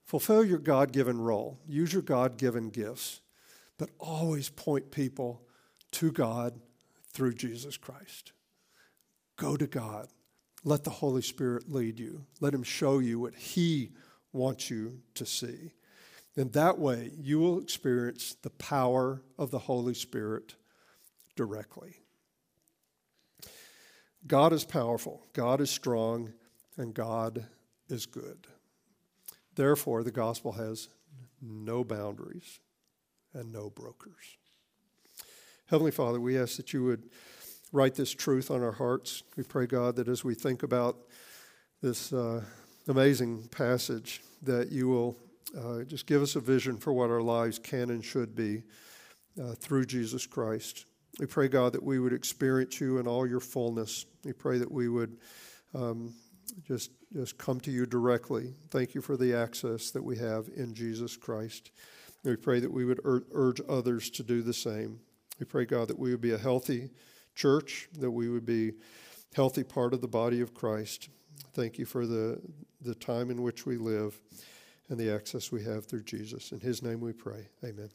Fulfill 0.05 0.45
your 0.45 0.59
God 0.59 0.93
given 0.93 1.21
role, 1.21 1.59
use 1.67 1.93
your 1.93 2.03
God 2.03 2.37
given 2.37 2.71
gifts, 2.71 3.21
but 3.79 3.91
always 3.99 4.49
point 4.49 4.91
people 4.91 5.43
to 5.93 6.13
God 6.13 6.61
through 7.13 7.35
Jesus 7.35 7.77
Christ. 7.77 8.33
Go 9.37 9.57
to 9.57 9.67
God. 9.67 10.09
Let 10.63 10.85
the 10.85 10.91
Holy 10.91 11.23
Spirit 11.23 11.71
lead 11.71 11.99
you. 11.99 12.25
Let 12.41 12.55
Him 12.55 12.63
show 12.63 12.99
you 12.99 13.19
what 13.21 13.35
He 13.35 13.91
wants 14.33 14.71
you 14.71 15.01
to 15.15 15.27
see. 15.27 15.73
And 16.37 16.53
that 16.53 16.79
way, 16.79 17.13
you 17.17 17.39
will 17.39 17.61
experience 17.61 18.37
the 18.43 18.51
power 18.51 19.23
of 19.39 19.51
the 19.51 19.61
Holy 19.61 19.95
Spirit 19.95 20.55
directly. 21.37 21.97
God 24.27 24.53
is 24.53 24.65
powerful, 24.65 25.23
God 25.33 25.61
is 25.61 25.71
strong, 25.71 26.33
and 26.77 26.95
God 26.95 27.47
is 27.89 28.07
good. 28.07 28.47
Therefore, 29.55 30.03
the 30.03 30.11
gospel 30.11 30.53
has 30.53 30.89
no 31.41 31.85
boundaries 31.85 32.59
and 33.33 33.53
no 33.53 33.71
brokers. 33.71 34.39
Heavenly 35.67 35.93
Father, 35.93 36.21
we 36.21 36.39
ask 36.39 36.57
that 36.57 36.73
you 36.73 36.85
would 36.85 37.11
write 37.73 37.95
this 37.95 38.13
truth 38.13 38.51
on 38.51 38.63
our 38.63 38.73
hearts. 38.73 39.23
We 39.37 39.45
pray, 39.45 39.67
God, 39.67 39.97
that 39.97 40.09
as 40.09 40.25
we 40.25 40.35
think 40.35 40.63
about 40.63 40.97
this 41.83 42.13
uh, 42.13 42.43
amazing 42.89 43.49
passage, 43.49 44.23
that 44.43 44.73
you 44.73 44.89
will 44.89 45.17
uh, 45.59 45.83
just 45.85 46.07
give 46.07 46.23
us 46.23 46.37
a 46.37 46.41
vision 46.41 46.77
for 46.77 46.93
what 46.93 47.11
our 47.11 47.23
lives 47.23 47.59
can 47.59 47.91
and 47.91 48.05
should 48.05 48.35
be 48.35 48.63
uh, 49.41 49.53
through 49.55 49.85
Jesus 49.87 50.27
Christ. 50.27 50.87
We 51.19 51.27
pray, 51.27 51.49
God, 51.49 51.73
that 51.73 51.83
we 51.83 51.99
would 52.01 52.13
experience 52.13 52.81
you 52.81 52.99
in 52.99 53.07
all 53.07 53.27
your 53.27 53.41
fullness. 53.41 54.07
We 54.25 54.33
pray 54.33 54.59
that 54.59 54.71
we 54.71 54.89
would 54.89 55.17
um, 55.75 56.15
just, 56.67 56.91
just 57.13 57.39
come 57.39 57.61
to 57.61 57.71
you 57.71 57.87
directly. 57.87 58.55
Thank 58.71 58.95
you 58.95 59.01
for 59.01 59.17
the 59.17 59.35
access 59.35 59.91
that 59.93 60.03
we 60.03 60.17
have 60.19 60.49
in 60.57 60.75
Jesus 60.75 61.17
Christ. 61.17 61.71
We 62.25 62.37
pray 62.37 62.59
that 62.61 62.73
we 62.73 62.85
would 62.85 63.01
ur- 63.05 63.27
urge 63.33 63.61
others 63.69 64.11
to 64.11 64.23
do 64.23 64.43
the 64.43 64.55
same. 64.55 64.99
We 65.39 65.47
pray, 65.47 65.67
God, 65.67 65.89
that 65.89 65.99
we 65.99 66.11
would 66.11 66.21
be 66.21 66.33
a 66.33 66.39
healthy 66.39 66.91
church, 67.35 67.89
that 67.99 68.11
we 68.11 68.29
would 68.29 68.47
be 68.47 68.73
healthy 69.35 69.65
part 69.65 69.93
of 69.93 70.01
the 70.01 70.09
body 70.09 70.41
of 70.41 70.55
Christ. 70.55 71.11
Thank 71.53 71.79
you 71.79 71.85
for 71.85 72.07
the, 72.07 72.41
the 72.81 72.95
time 72.95 73.31
in 73.31 73.43
which 73.43 73.67
we 73.67 73.77
live 73.77 74.21
and 74.89 74.99
the 74.99 75.11
access 75.11 75.51
we 75.51 75.65
have 75.65 75.87
through 75.87 76.03
Jesus. 76.03 76.53
In 76.53 76.61
his 76.61 76.83
name 76.83 77.01
we 77.01 77.13
pray. 77.13 77.49
Amen. 77.65 77.91